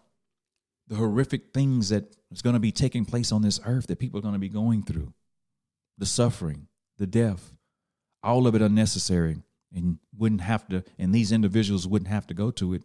the 0.88 0.96
horrific 0.96 1.52
things 1.52 1.88
that 1.88 2.14
is 2.30 2.42
going 2.42 2.54
to 2.54 2.60
be 2.60 2.72
taking 2.72 3.04
place 3.04 3.32
on 3.32 3.42
this 3.42 3.60
earth 3.64 3.86
that 3.86 3.98
people 3.98 4.18
are 4.18 4.22
going 4.22 4.34
to 4.34 4.40
be 4.40 4.48
going 4.48 4.82
through 4.82 5.12
the 5.96 6.06
suffering, 6.06 6.66
the 6.98 7.06
death, 7.06 7.56
all 8.22 8.46
of 8.46 8.54
it 8.54 8.62
unnecessary 8.62 9.42
and 9.74 9.98
wouldn't 10.16 10.40
have 10.40 10.66
to 10.68 10.84
and 10.98 11.14
these 11.14 11.32
individuals 11.32 11.86
wouldn't 11.86 12.10
have 12.10 12.26
to 12.26 12.34
go 12.34 12.50
to 12.50 12.74
it 12.74 12.82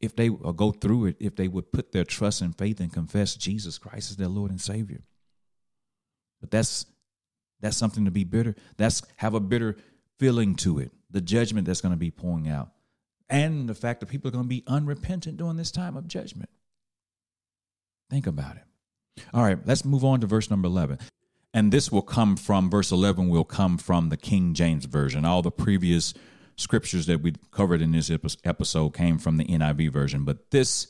if 0.00 0.16
they 0.16 0.28
or 0.28 0.52
go 0.52 0.72
through 0.72 1.06
it 1.06 1.16
if 1.20 1.36
they 1.36 1.48
would 1.48 1.72
put 1.72 1.92
their 1.92 2.04
trust 2.04 2.40
and 2.40 2.56
faith 2.58 2.80
and 2.80 2.92
confess 2.92 3.36
Jesus 3.36 3.78
Christ 3.78 4.10
as 4.10 4.16
their 4.16 4.28
Lord 4.28 4.50
and 4.50 4.60
Savior. 4.60 5.02
But 6.40 6.50
that's 6.50 6.86
that's 7.60 7.76
something 7.76 8.04
to 8.04 8.10
be 8.10 8.24
bitter. 8.24 8.56
That's 8.76 9.02
have 9.16 9.34
a 9.34 9.40
bitter 9.40 9.76
feeling 10.18 10.56
to 10.56 10.80
it. 10.80 10.90
The 11.10 11.20
judgment 11.20 11.66
that's 11.66 11.80
going 11.80 11.94
to 11.94 11.98
be 11.98 12.10
pouring 12.10 12.48
out. 12.48 12.70
And 13.30 13.68
the 13.68 13.74
fact 13.74 14.00
that 14.00 14.06
people 14.06 14.28
are 14.28 14.32
going 14.32 14.44
to 14.44 14.48
be 14.48 14.64
unrepentant 14.66 15.36
during 15.38 15.56
this 15.56 15.70
time 15.70 15.96
of 15.96 16.08
judgment. 16.08 16.50
Think 18.12 18.26
about 18.26 18.56
it. 18.56 19.24
All 19.32 19.42
right, 19.42 19.58
let's 19.64 19.86
move 19.86 20.04
on 20.04 20.20
to 20.20 20.26
verse 20.26 20.50
number 20.50 20.66
11. 20.66 20.98
And 21.54 21.72
this 21.72 21.90
will 21.90 22.02
come 22.02 22.36
from 22.36 22.68
verse 22.68 22.92
11 22.92 23.30
will 23.30 23.42
come 23.42 23.78
from 23.78 24.10
the 24.10 24.18
King 24.18 24.52
James 24.52 24.84
version. 24.84 25.24
All 25.24 25.40
the 25.40 25.50
previous 25.50 26.12
scriptures 26.56 27.06
that 27.06 27.22
we 27.22 27.32
covered 27.52 27.80
in 27.80 27.92
this 27.92 28.10
episode 28.44 28.90
came 28.90 29.16
from 29.16 29.38
the 29.38 29.46
NIV 29.46 29.90
version, 29.90 30.24
but 30.26 30.50
this 30.50 30.88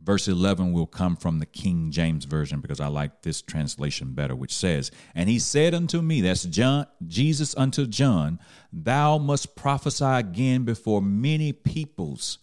verse 0.00 0.28
11 0.28 0.72
will 0.72 0.86
come 0.86 1.16
from 1.16 1.40
the 1.40 1.46
King 1.46 1.90
James 1.90 2.24
version 2.24 2.60
because 2.60 2.78
I 2.78 2.86
like 2.86 3.22
this 3.22 3.42
translation 3.42 4.12
better, 4.12 4.36
which 4.36 4.54
says, 4.54 4.92
And 5.12 5.28
he 5.28 5.40
said 5.40 5.74
unto 5.74 6.02
me, 6.02 6.20
that's 6.20 6.44
John, 6.44 6.86
Jesus 7.04 7.56
unto 7.56 7.84
John, 7.84 8.38
thou 8.72 9.18
must 9.18 9.56
prophesy 9.56 10.04
again 10.04 10.62
before 10.62 11.02
many 11.02 11.52
peoples 11.52 12.38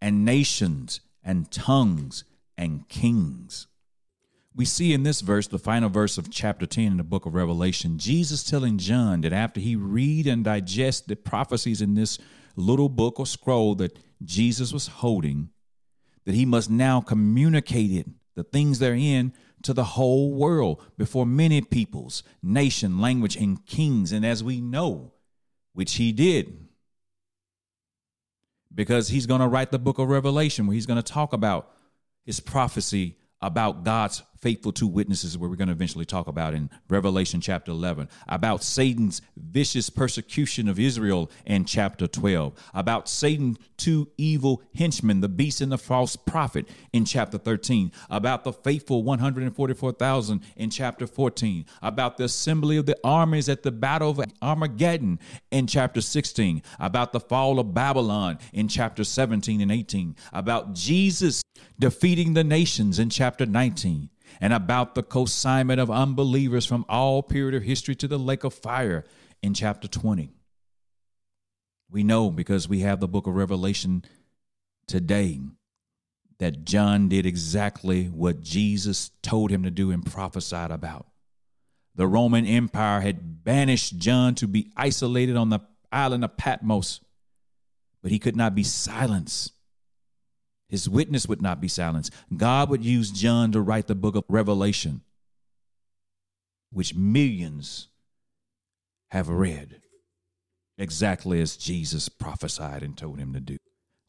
and 0.00 0.24
nations 0.24 1.00
and 1.24 1.50
tongues 1.50 2.22
and 2.58 2.86
kings 2.90 3.68
we 4.58 4.64
see 4.64 4.92
in 4.92 5.04
this 5.04 5.20
verse, 5.20 5.46
the 5.46 5.56
final 5.56 5.88
verse 5.88 6.18
of 6.18 6.32
chapter 6.32 6.66
10 6.66 6.84
in 6.84 6.96
the 6.96 7.04
book 7.04 7.26
of 7.26 7.34
Revelation, 7.34 7.96
Jesus 7.96 8.42
telling 8.42 8.76
John 8.76 9.20
that 9.20 9.32
after 9.32 9.60
he 9.60 9.76
read 9.76 10.26
and 10.26 10.42
digest 10.42 11.06
the 11.06 11.14
prophecies 11.14 11.80
in 11.80 11.94
this 11.94 12.18
little 12.56 12.88
book 12.88 13.20
or 13.20 13.26
scroll 13.26 13.76
that 13.76 13.96
Jesus 14.24 14.72
was 14.72 14.88
holding, 14.88 15.50
that 16.24 16.34
he 16.34 16.44
must 16.44 16.68
now 16.70 17.00
communicate 17.00 17.92
it, 17.92 18.08
the 18.34 18.42
things 18.42 18.80
therein, 18.80 19.32
to 19.62 19.72
the 19.72 19.84
whole 19.84 20.34
world 20.34 20.82
before 20.98 21.24
many 21.24 21.60
peoples, 21.60 22.24
nation, 22.42 23.00
language, 23.00 23.36
and 23.36 23.64
kings. 23.64 24.10
And 24.10 24.26
as 24.26 24.42
we 24.42 24.60
know, 24.60 25.12
which 25.72 25.94
he 25.94 26.10
did, 26.10 26.66
because 28.74 29.08
he's 29.08 29.26
going 29.26 29.40
to 29.40 29.46
write 29.46 29.70
the 29.70 29.78
book 29.78 30.00
of 30.00 30.08
Revelation 30.08 30.66
where 30.66 30.74
he's 30.74 30.86
going 30.86 31.00
to 31.00 31.12
talk 31.12 31.32
about 31.32 31.70
his 32.28 32.40
prophecy 32.40 33.16
about 33.40 33.84
God's 33.84 34.22
faithful 34.40 34.72
two 34.72 34.86
witnesses 34.86 35.36
where 35.36 35.48
we're 35.48 35.56
going 35.56 35.68
to 35.68 35.74
eventually 35.74 36.04
talk 36.04 36.26
about 36.26 36.54
in 36.54 36.70
Revelation 36.88 37.40
chapter 37.40 37.70
11, 37.70 38.08
about 38.28 38.62
Satan's 38.62 39.20
vicious 39.36 39.90
persecution 39.90 40.68
of 40.68 40.78
Israel 40.78 41.30
in 41.46 41.64
chapter 41.64 42.06
12, 42.06 42.52
about 42.74 43.08
Satan's 43.08 43.58
two 43.76 44.08
evil 44.16 44.62
henchmen, 44.74 45.20
the 45.20 45.28
beast 45.28 45.60
and 45.60 45.72
the 45.72 45.78
false 45.78 46.16
prophet 46.16 46.68
in 46.92 47.04
chapter 47.04 47.38
13, 47.38 47.92
about 48.10 48.44
the 48.44 48.52
faithful 48.52 49.02
144,000 49.02 50.42
in 50.56 50.70
chapter 50.70 51.06
14, 51.06 51.64
about 51.82 52.16
the 52.16 52.24
assembly 52.24 52.76
of 52.76 52.86
the 52.86 52.98
armies 53.02 53.48
at 53.48 53.62
the 53.62 53.72
battle 53.72 54.10
of 54.10 54.20
Armageddon 54.42 55.18
in 55.50 55.66
chapter 55.66 56.00
16, 56.00 56.62
about 56.78 57.12
the 57.12 57.20
fall 57.20 57.58
of 57.58 57.74
Babylon 57.74 58.38
in 58.52 58.68
chapter 58.68 59.04
17 59.04 59.60
and 59.60 59.72
18, 59.72 60.16
about 60.32 60.74
Jesus 60.74 61.42
defeating 61.78 62.34
the 62.34 62.44
nations 62.44 62.98
in 62.98 63.10
chapter 63.10 63.46
19 63.46 64.10
and 64.40 64.52
about 64.52 64.94
the 64.94 65.02
consignment 65.02 65.80
of 65.80 65.90
unbelievers 65.90 66.66
from 66.66 66.84
all 66.88 67.22
period 67.22 67.54
of 67.54 67.62
history 67.62 67.94
to 67.96 68.08
the 68.08 68.18
lake 68.18 68.44
of 68.44 68.54
fire 68.54 69.04
in 69.42 69.54
chapter 69.54 69.88
20. 69.88 70.30
We 71.90 72.02
know 72.02 72.30
because 72.30 72.68
we 72.68 72.80
have 72.80 73.00
the 73.00 73.08
book 73.08 73.26
of 73.26 73.34
Revelation 73.34 74.04
today 74.86 75.40
that 76.38 76.64
John 76.64 77.08
did 77.08 77.26
exactly 77.26 78.04
what 78.06 78.42
Jesus 78.42 79.10
told 79.22 79.50
him 79.50 79.62
to 79.64 79.70
do 79.70 79.90
and 79.90 80.04
prophesied 80.04 80.70
about. 80.70 81.06
The 81.94 82.06
Roman 82.06 82.46
Empire 82.46 83.00
had 83.00 83.42
banished 83.42 83.98
John 83.98 84.34
to 84.36 84.46
be 84.46 84.70
isolated 84.76 85.36
on 85.36 85.48
the 85.48 85.60
island 85.90 86.24
of 86.24 86.36
Patmos, 86.36 87.00
but 88.02 88.12
he 88.12 88.20
could 88.20 88.36
not 88.36 88.54
be 88.54 88.62
silenced 88.62 89.52
his 90.68 90.88
witness 90.88 91.26
would 91.26 91.42
not 91.42 91.60
be 91.60 91.68
silenced. 91.68 92.12
God 92.36 92.68
would 92.70 92.84
use 92.84 93.10
John 93.10 93.52
to 93.52 93.60
write 93.60 93.86
the 93.86 93.94
book 93.94 94.16
of 94.16 94.24
Revelation, 94.28 95.02
which 96.70 96.94
millions 96.94 97.88
have 99.10 99.28
read 99.28 99.80
exactly 100.76 101.40
as 101.40 101.56
Jesus 101.56 102.08
prophesied 102.08 102.82
and 102.82 102.96
told 102.96 103.18
him 103.18 103.32
to 103.32 103.40
do. 103.40 103.56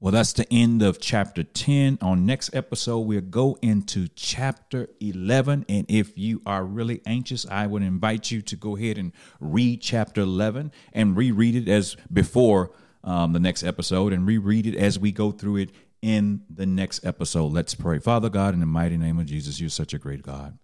Well, 0.02 0.14
that's 0.14 0.32
the 0.32 0.48
end 0.50 0.82
of 0.82 1.02
chapter 1.02 1.44
10. 1.44 1.98
On 2.02 2.26
next 2.26 2.56
episode, 2.56 3.00
we'll 3.00 3.20
go 3.20 3.58
into 3.62 4.08
chapter 4.16 4.88
11. 5.02 5.66
And 5.68 5.86
if 5.90 6.18
you 6.18 6.42
are 6.46 6.64
really 6.64 7.02
anxious, 7.06 7.46
I 7.46 7.68
would 7.68 7.84
invite 7.84 8.32
you 8.32 8.42
to 8.44 8.56
go 8.56 8.78
ahead 8.78 8.98
and 8.98 9.12
read 9.42 9.82
chapter 9.82 10.22
11 10.22 10.72
and 10.94 11.18
reread 11.18 11.56
it 11.56 11.68
as 11.68 11.98
before 12.14 12.72
um, 13.04 13.34
the 13.34 13.40
next 13.42 13.64
episode 13.64 14.14
and 14.14 14.26
reread 14.26 14.68
it 14.68 14.76
as 14.76 14.98
we 14.98 15.12
go 15.12 15.32
through 15.32 15.58
it 15.58 15.72
in 16.02 16.44
the 16.50 16.66
next 16.66 17.06
episode. 17.06 17.52
Let's 17.52 17.76
pray. 17.76 18.00
Father 18.00 18.30
God, 18.30 18.54
in 18.54 18.60
the 18.60 18.66
mighty 18.66 18.98
name 18.98 19.20
of 19.20 19.26
Jesus, 19.26 19.60
you're 19.60 19.70
such 19.70 19.94
a 19.94 20.00
great 20.00 20.24
God. 20.24 20.58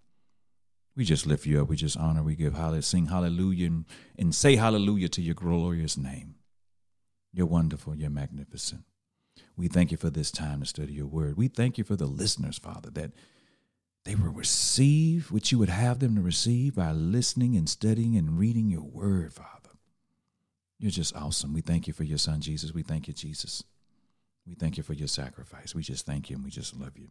We 0.96 1.04
just 1.04 1.26
lift 1.26 1.44
you 1.44 1.60
up. 1.60 1.68
We 1.68 1.76
just 1.76 1.98
honor. 1.98 2.22
We 2.22 2.36
give 2.36 2.54
hallelujah, 2.54 2.82
sing 2.82 3.06
hallelujah, 3.06 3.66
and, 3.66 3.84
and 4.18 4.34
say 4.34 4.56
hallelujah 4.56 5.10
to 5.10 5.22
your 5.22 5.34
glorious 5.34 5.96
name. 5.98 6.36
You're 7.32 7.46
wonderful. 7.46 7.94
You're 7.94 8.08
magnificent. 8.08 8.84
We 9.58 9.68
thank 9.68 9.90
you 9.90 9.98
for 9.98 10.08
this 10.08 10.30
time 10.30 10.60
to 10.60 10.66
study 10.66 10.94
your 10.94 11.06
word. 11.06 11.36
We 11.36 11.48
thank 11.48 11.76
you 11.76 11.84
for 11.84 11.96
the 11.96 12.06
listeners, 12.06 12.58
Father, 12.58 12.88
that 12.90 13.12
they 14.06 14.14
will 14.14 14.30
receive 14.30 15.30
what 15.30 15.52
you 15.52 15.58
would 15.58 15.68
have 15.68 15.98
them 15.98 16.14
to 16.14 16.22
receive 16.22 16.76
by 16.76 16.92
listening 16.92 17.56
and 17.56 17.68
studying 17.68 18.16
and 18.16 18.38
reading 18.38 18.70
your 18.70 18.82
word, 18.82 19.34
Father. 19.34 19.50
You're 20.78 20.90
just 20.90 21.16
awesome. 21.16 21.52
We 21.52 21.60
thank 21.60 21.86
you 21.86 21.92
for 21.92 22.04
your 22.04 22.18
son, 22.18 22.40
Jesus. 22.40 22.72
We 22.72 22.82
thank 22.82 23.08
you, 23.08 23.14
Jesus. 23.14 23.64
We 24.46 24.54
thank 24.54 24.76
you 24.76 24.82
for 24.82 24.92
your 24.92 25.08
sacrifice. 25.08 25.74
We 25.74 25.82
just 25.82 26.06
thank 26.06 26.30
you 26.30 26.36
and 26.36 26.44
we 26.44 26.50
just 26.50 26.76
love 26.76 26.96
you. 26.96 27.08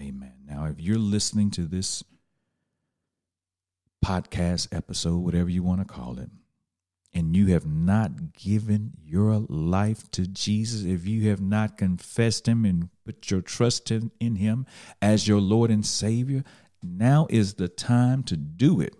Amen. 0.00 0.34
Now, 0.44 0.66
if 0.66 0.80
you're 0.80 0.98
listening 0.98 1.50
to 1.52 1.62
this 1.62 2.02
podcast 4.04 4.74
episode, 4.74 5.18
whatever 5.18 5.48
you 5.48 5.62
want 5.62 5.80
to 5.80 5.86
call 5.86 6.18
it, 6.18 6.30
and 7.14 7.34
you 7.34 7.46
have 7.46 7.66
not 7.66 8.34
given 8.34 8.92
your 9.02 9.46
life 9.48 10.10
to 10.10 10.26
Jesus, 10.26 10.84
if 10.84 11.06
you 11.06 11.30
have 11.30 11.40
not 11.40 11.78
confessed 11.78 12.46
Him 12.46 12.66
and 12.66 12.90
put 13.06 13.30
your 13.30 13.40
trust 13.40 13.90
in, 13.90 14.10
in 14.20 14.36
Him 14.36 14.66
as 15.00 15.26
your 15.26 15.40
Lord 15.40 15.70
and 15.70 15.86
Savior, 15.86 16.44
now 16.82 17.26
is 17.30 17.54
the 17.54 17.68
time 17.68 18.22
to 18.24 18.36
do 18.36 18.80
it. 18.80 18.94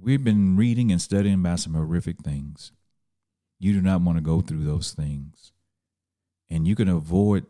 We've 0.00 0.24
been 0.24 0.56
reading 0.56 0.90
and 0.90 1.00
studying 1.00 1.36
about 1.36 1.60
some 1.60 1.74
horrific 1.74 2.18
things. 2.22 2.72
You 3.60 3.74
do 3.74 3.80
not 3.80 4.00
want 4.00 4.18
to 4.18 4.22
go 4.22 4.40
through 4.40 4.64
those 4.64 4.92
things. 4.92 5.52
And 6.52 6.68
you 6.68 6.76
can 6.76 6.88
avoid 6.88 7.46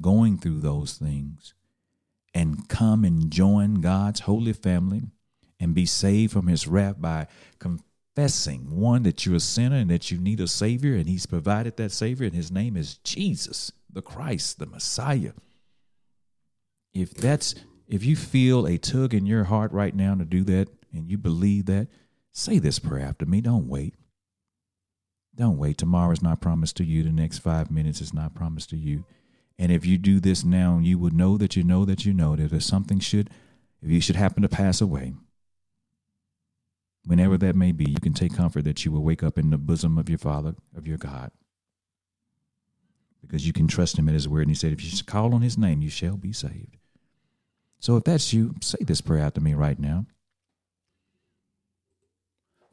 going 0.00 0.38
through 0.38 0.60
those 0.60 0.94
things 0.94 1.52
and 2.32 2.66
come 2.70 3.04
and 3.04 3.30
join 3.30 3.82
God's 3.82 4.20
holy 4.20 4.54
family 4.54 5.02
and 5.60 5.74
be 5.74 5.84
saved 5.84 6.32
from 6.32 6.46
his 6.46 6.66
wrath 6.66 6.98
by 6.98 7.26
confessing 7.58 8.80
one 8.80 9.02
that 9.02 9.26
you're 9.26 9.36
a 9.36 9.40
sinner 9.40 9.76
and 9.76 9.90
that 9.90 10.10
you 10.10 10.16
need 10.16 10.40
a 10.40 10.48
savior 10.48 10.94
and 10.94 11.06
he's 11.06 11.26
provided 11.26 11.76
that 11.76 11.92
savior 11.92 12.24
and 12.24 12.34
his 12.34 12.50
name 12.50 12.78
is 12.78 12.96
Jesus 13.04 13.70
the 13.92 14.00
Christ 14.00 14.58
the 14.58 14.66
Messiah. 14.66 15.32
If 16.94 17.12
that's 17.12 17.54
if 17.86 18.06
you 18.06 18.16
feel 18.16 18.66
a 18.66 18.78
tug 18.78 19.12
in 19.12 19.26
your 19.26 19.44
heart 19.44 19.70
right 19.72 19.94
now 19.94 20.14
to 20.14 20.24
do 20.24 20.44
that 20.44 20.68
and 20.94 21.10
you 21.10 21.18
believe 21.18 21.66
that 21.66 21.88
say 22.32 22.58
this 22.58 22.78
prayer 22.78 23.06
after 23.06 23.26
me. 23.26 23.42
Don't 23.42 23.68
wait 23.68 23.94
don't 25.36 25.58
wait 25.58 25.78
tomorrow 25.78 26.12
is 26.12 26.22
not 26.22 26.40
promised 26.40 26.76
to 26.76 26.84
you 26.84 27.02
the 27.02 27.12
next 27.12 27.38
5 27.38 27.70
minutes 27.70 28.00
is 28.00 28.14
not 28.14 28.34
promised 28.34 28.70
to 28.70 28.76
you 28.76 29.04
and 29.58 29.70
if 29.70 29.84
you 29.86 29.98
do 29.98 30.20
this 30.20 30.44
now 30.44 30.78
you 30.82 30.98
would 30.98 31.12
know 31.12 31.36
that 31.36 31.56
you 31.56 31.62
know 31.62 31.84
that 31.84 32.04
you 32.04 32.12
know 32.12 32.36
that 32.36 32.52
if 32.52 32.62
something 32.62 33.00
should 33.00 33.30
if 33.82 33.90
you 33.90 34.00
should 34.00 34.16
happen 34.16 34.42
to 34.42 34.48
pass 34.48 34.80
away 34.80 35.14
whenever 37.06 37.36
that 37.38 37.56
may 37.56 37.72
be, 37.72 37.84
you 37.84 38.00
can 38.00 38.12
take 38.12 38.34
comfort 38.34 38.64
that 38.64 38.84
you 38.84 38.92
will 38.92 39.02
wake 39.02 39.22
up 39.22 39.38
in 39.38 39.50
the 39.50 39.58
bosom 39.58 39.98
of 39.98 40.08
your 40.08 40.18
Father, 40.18 40.54
of 40.76 40.86
your 40.86 40.98
God. 40.98 41.30
Because 43.20 43.46
you 43.46 43.52
can 43.52 43.66
trust 43.66 43.98
him 43.98 44.08
at 44.08 44.14
his 44.14 44.28
word. 44.28 44.42
And 44.42 44.50
he 44.50 44.54
said, 44.54 44.72
if 44.72 44.84
you 44.84 45.04
call 45.04 45.34
on 45.34 45.42
his 45.42 45.56
name, 45.56 45.82
you 45.82 45.90
shall 45.90 46.16
be 46.16 46.32
saved. 46.32 46.76
So 47.78 47.96
if 47.96 48.04
that's 48.04 48.32
you, 48.32 48.54
say 48.60 48.78
this 48.80 49.00
prayer 49.00 49.24
out 49.24 49.34
to 49.34 49.40
me 49.40 49.54
right 49.54 49.78
now. 49.78 50.06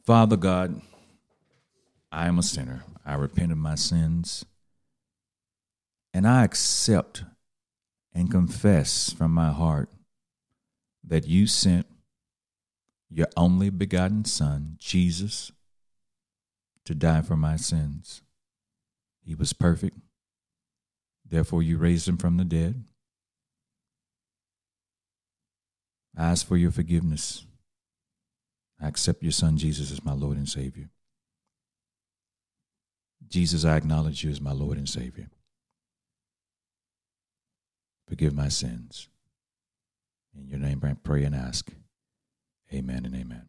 Father 0.06 0.38
God, 0.38 0.82
I 2.12 2.28
am 2.28 2.38
a 2.38 2.43
sinner. 2.43 2.84
I 3.06 3.15
repent 3.15 3.52
of 3.52 3.58
my 3.58 3.76
sins. 3.76 4.45
And 6.13 6.28
I 6.28 6.43
accept 6.43 7.24
and 8.13 8.30
confess 8.30 9.13
from 9.13 9.32
my 9.32 9.52
heart 9.52 9.89
that 11.04 11.28
you 11.28 11.47
sent 11.47 11.88
your 13.10 13.28
only 13.38 13.69
begotten 13.69 14.26
Son, 14.26 14.76
Jesus, 14.78 15.52
to 16.86 16.93
die 16.93 17.21
for 17.21 17.38
my 17.38 17.56
sins. 17.56 18.21
He 19.24 19.36
was 19.36 19.54
perfect. 19.54 19.97
Therefore, 21.26 21.63
you 21.63 21.78
raised 21.78 22.08
him 22.08 22.17
from 22.17 22.38
the 22.38 22.45
dead. 22.45 22.84
I 26.17 26.32
ask 26.32 26.45
for 26.45 26.58
your 26.58 26.71
forgiveness. 26.71 27.45
I 28.82 28.88
accept 28.88 29.24
your 29.24 29.32
Son, 29.32 29.58
Jesus, 29.58 29.91
as 29.91 30.04
my 30.04 30.13
Lord 30.13 30.38
and 30.38 30.50
Savior. 30.50 30.89
Jesus, 33.27 33.63
I 33.65 33.77
acknowledge 33.77 34.23
you 34.23 34.29
as 34.29 34.41
my 34.41 34.51
Lord 34.51 34.77
and 34.77 34.89
Savior. 34.89 35.29
Forgive 38.07 38.34
my 38.34 38.49
sins. 38.49 39.07
In 40.38 40.47
your 40.47 40.60
name, 40.60 40.81
I 40.84 40.93
pray 41.01 41.23
and 41.23 41.36
ask. 41.36 41.71
Amen 42.73 43.05
and 43.05 43.15
amen. 43.15 43.47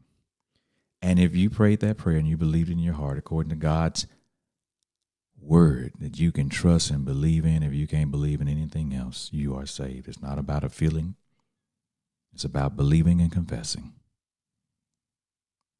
And 1.00 1.18
if 1.18 1.34
you 1.34 1.50
prayed 1.50 1.80
that 1.80 1.98
prayer 1.98 2.16
and 2.16 2.28
you 2.28 2.36
believed 2.36 2.70
in 2.70 2.78
your 2.78 2.94
heart 2.94 3.18
according 3.18 3.50
to 3.50 3.56
God's 3.56 4.06
word 5.40 5.92
that 5.98 6.20
you 6.20 6.30
can 6.30 6.48
trust 6.48 6.90
and 6.90 7.04
believe 7.04 7.44
in, 7.44 7.64
if 7.64 7.72
you 7.72 7.88
can't 7.88 8.12
believe 8.12 8.40
in 8.40 8.48
anything 8.48 8.94
else, 8.94 9.28
you 9.32 9.54
are 9.54 9.66
saved. 9.66 10.06
It's 10.06 10.22
not 10.22 10.38
about 10.38 10.62
a 10.62 10.68
feeling, 10.68 11.16
it's 12.32 12.44
about 12.44 12.76
believing 12.76 13.20
and 13.20 13.32
confessing. 13.32 13.92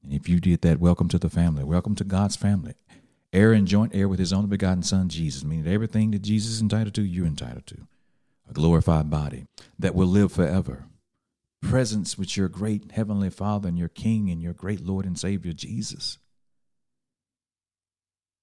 And 0.02 0.12
if 0.12 0.28
you 0.28 0.40
did 0.40 0.62
that, 0.62 0.80
welcome 0.80 1.08
to 1.08 1.18
the 1.18 1.30
family. 1.30 1.62
Welcome 1.62 1.94
to 1.94 2.04
God's 2.04 2.34
family. 2.34 2.74
Heir 3.32 3.52
and 3.52 3.66
joint 3.66 3.94
heir 3.94 4.08
with 4.08 4.18
his 4.18 4.32
only 4.32 4.48
begotten 4.48 4.82
Son, 4.82 5.08
Jesus, 5.08 5.44
meaning 5.44 5.72
everything 5.72 6.10
that 6.10 6.22
Jesus 6.22 6.52
is 6.52 6.60
entitled 6.60 6.94
to, 6.94 7.02
you're 7.02 7.26
entitled 7.26 7.66
to. 7.66 7.86
A 8.48 8.52
glorified 8.52 9.08
body 9.08 9.46
that 9.78 9.94
will 9.94 10.06
live 10.06 10.32
forever 10.32 10.84
presence 11.62 12.18
with 12.18 12.36
your 12.36 12.48
great 12.48 12.92
heavenly 12.92 13.30
Father 13.30 13.68
and 13.68 13.78
your 13.78 13.88
King 13.88 14.28
and 14.28 14.42
your 14.42 14.52
great 14.52 14.84
Lord 14.84 15.06
and 15.06 15.18
Savior, 15.18 15.52
Jesus. 15.52 16.18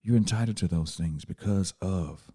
You're 0.01 0.17
entitled 0.17 0.57
to 0.57 0.67
those 0.67 0.95
things 0.95 1.25
because 1.25 1.73
of 1.81 2.31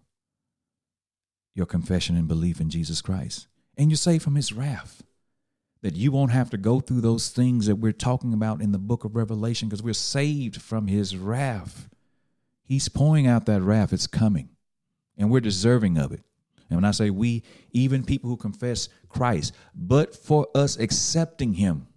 your 1.55 1.65
confession 1.65 2.15
and 2.15 2.27
belief 2.27 2.61
in 2.61 2.69
Jesus 2.69 3.01
Christ. 3.01 3.47
And 3.77 3.89
you're 3.89 3.97
saved 3.97 4.23
from 4.23 4.35
his 4.35 4.53
wrath. 4.53 5.03
That 5.81 5.95
you 5.95 6.11
won't 6.11 6.31
have 6.31 6.49
to 6.51 6.57
go 6.57 6.79
through 6.79 7.01
those 7.01 7.29
things 7.29 7.67
that 7.67 7.75
we're 7.75 7.91
talking 7.91 8.33
about 8.33 8.61
in 8.61 8.71
the 8.71 8.79
book 8.79 9.03
of 9.03 9.15
Revelation 9.15 9.67
because 9.67 9.83
we're 9.83 9.93
saved 9.93 10.61
from 10.61 10.87
his 10.87 11.17
wrath. 11.17 11.89
He's 12.65 12.89
pouring 12.89 13.27
out 13.27 13.45
that 13.45 13.61
wrath, 13.61 13.93
it's 13.93 14.07
coming, 14.07 14.49
and 15.17 15.29
we're 15.29 15.39
deserving 15.39 15.97
of 15.97 16.11
it. 16.11 16.21
And 16.69 16.77
when 16.77 16.85
I 16.85 16.91
say 16.91 17.11
we, 17.11 17.43
even 17.71 18.03
people 18.03 18.29
who 18.29 18.37
confess 18.37 18.89
Christ, 19.07 19.53
but 19.75 20.15
for 20.15 20.47
us 20.55 20.77
accepting 20.77 21.53
him 21.53 21.87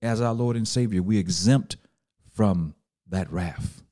as 0.00 0.22
our 0.22 0.32
Lord 0.32 0.56
and 0.56 0.66
Savior, 0.66 1.02
we 1.02 1.18
exempt 1.18 1.76
from 2.34 2.74
that 3.08 3.30
wrath. 3.30 3.82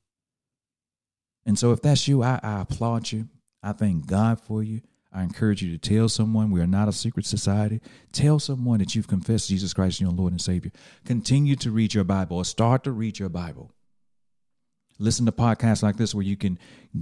And 1.45 1.57
so 1.59 1.71
if 1.71 1.81
that's 1.81 2.07
you, 2.07 2.23
I, 2.23 2.39
I 2.41 2.61
applaud 2.61 3.11
you. 3.11 3.27
I 3.61 3.73
thank 3.73 4.07
God 4.07 4.41
for 4.41 4.63
you. 4.63 4.81
I 5.11 5.23
encourage 5.23 5.61
you 5.61 5.75
to 5.75 5.77
tell 5.77 6.07
someone 6.07 6.51
we 6.51 6.61
are 6.61 6.67
not 6.67 6.87
a 6.87 6.93
secret 6.93 7.25
society. 7.25 7.81
Tell 8.11 8.39
someone 8.39 8.79
that 8.79 8.95
you've 8.95 9.07
confessed 9.07 9.49
Jesus 9.49 9.73
Christ 9.73 9.97
as 9.97 10.01
your 10.01 10.11
Lord 10.11 10.33
and 10.33 10.41
Savior. 10.41 10.71
Continue 11.05 11.55
to 11.57 11.71
read 11.71 11.93
your 11.93 12.03
Bible 12.03 12.37
or 12.37 12.45
start 12.45 12.83
to 12.83 12.91
read 12.91 13.17
your 13.19 13.29
Bible. 13.29 13.71
Listen 15.01 15.25
to 15.25 15.31
podcasts 15.31 15.81
like 15.81 15.95
this 15.95 16.13
where 16.13 16.25
you 16.25 16.35
can 16.35 16.59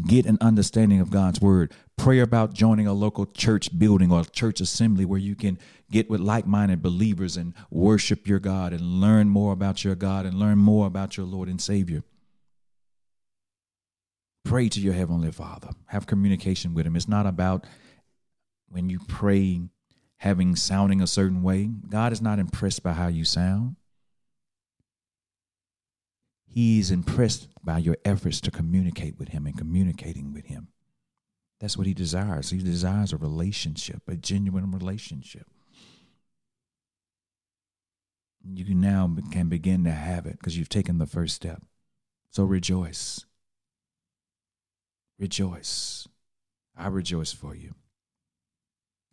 get 0.08 0.28
an 0.28 0.38
understanding 0.40 1.00
of 1.00 1.10
God's 1.10 1.42
word. 1.42 1.74
Pray 1.98 2.20
about 2.20 2.54
joining 2.54 2.86
a 2.86 2.94
local 2.94 3.26
church 3.26 3.78
building 3.78 4.12
or 4.12 4.24
church 4.24 4.62
assembly 4.62 5.04
where 5.04 5.20
you 5.20 5.36
can 5.36 5.58
get 5.90 6.08
with 6.08 6.22
like 6.22 6.46
minded 6.46 6.84
believers 6.84 7.38
and 7.38 7.56
worship 7.72 8.28
your 8.28 8.40
God 8.40 8.72
and 8.72 9.02
learn 9.02 9.30
more 9.30 9.52
about 9.52 9.84
your 9.84 9.96
God 9.96 10.28
and 10.28 10.36
learn 10.36 10.60
more 10.60 10.86
about 10.86 11.18
your 11.18 11.26
Lord 11.26 11.50
and 11.50 11.60
Savior. 11.60 12.04
Pray 14.46 14.70
to 14.70 14.80
your 14.80 14.94
Heavenly 14.94 15.32
Father. 15.32 15.72
Have 15.88 16.06
communication 16.06 16.76
with 16.76 16.86
Him. 16.86 16.96
It's 16.96 17.08
not 17.08 17.26
about 17.26 17.66
when 18.70 18.90
you 18.90 19.00
pray 19.08 19.62
having 20.18 20.56
sounding 20.56 21.02
a 21.02 21.08
certain 21.08 21.42
way. 21.42 21.72
God 21.90 22.14
is 22.14 22.22
not 22.22 22.38
impressed 22.38 22.84
by 22.84 22.94
how 22.94 23.08
you 23.08 23.26
sound. 23.26 23.76
He's 26.58 26.90
impressed 26.90 27.50
by 27.64 27.78
your 27.78 27.98
efforts 28.04 28.42
to 28.42 28.50
communicate 28.50 29.20
with 29.20 29.28
Him 29.28 29.46
and 29.46 29.56
communicating 29.56 30.34
with 30.34 30.48
Him. 30.48 30.70
That's 31.60 31.78
what 31.78 31.86
He 31.86 31.94
desires. 31.94 32.50
He 32.50 32.58
desires 32.58 33.14
a 33.14 33.18
relationship, 33.18 34.02
a 34.08 34.16
genuine 34.16 34.72
relationship. 34.72 35.46
You 38.44 38.74
now 38.74 39.18
can 39.32 39.50
begin 39.50 39.84
to 39.84 39.92
have 39.92 40.26
it 40.26 40.40
because 40.40 40.58
you've 40.58 40.68
taken 40.68 40.98
the 40.98 41.06
first 41.06 41.36
step. 41.36 41.62
So 42.32 42.44
rejoice. 42.44 43.24
Rejoice. 45.20 46.08
I 46.76 46.88
rejoice 46.88 47.34
for 47.34 47.56
you. 47.56 47.76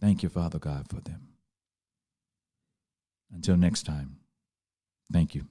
Thank 0.01 0.23
you, 0.23 0.31
Father 0.31 0.59
God, 0.59 0.87
for 0.89 1.03
them. 1.03 1.29
Until 3.31 3.59
next 3.59 3.83
time, 3.83 4.17
thank 5.13 5.35
you. 5.35 5.45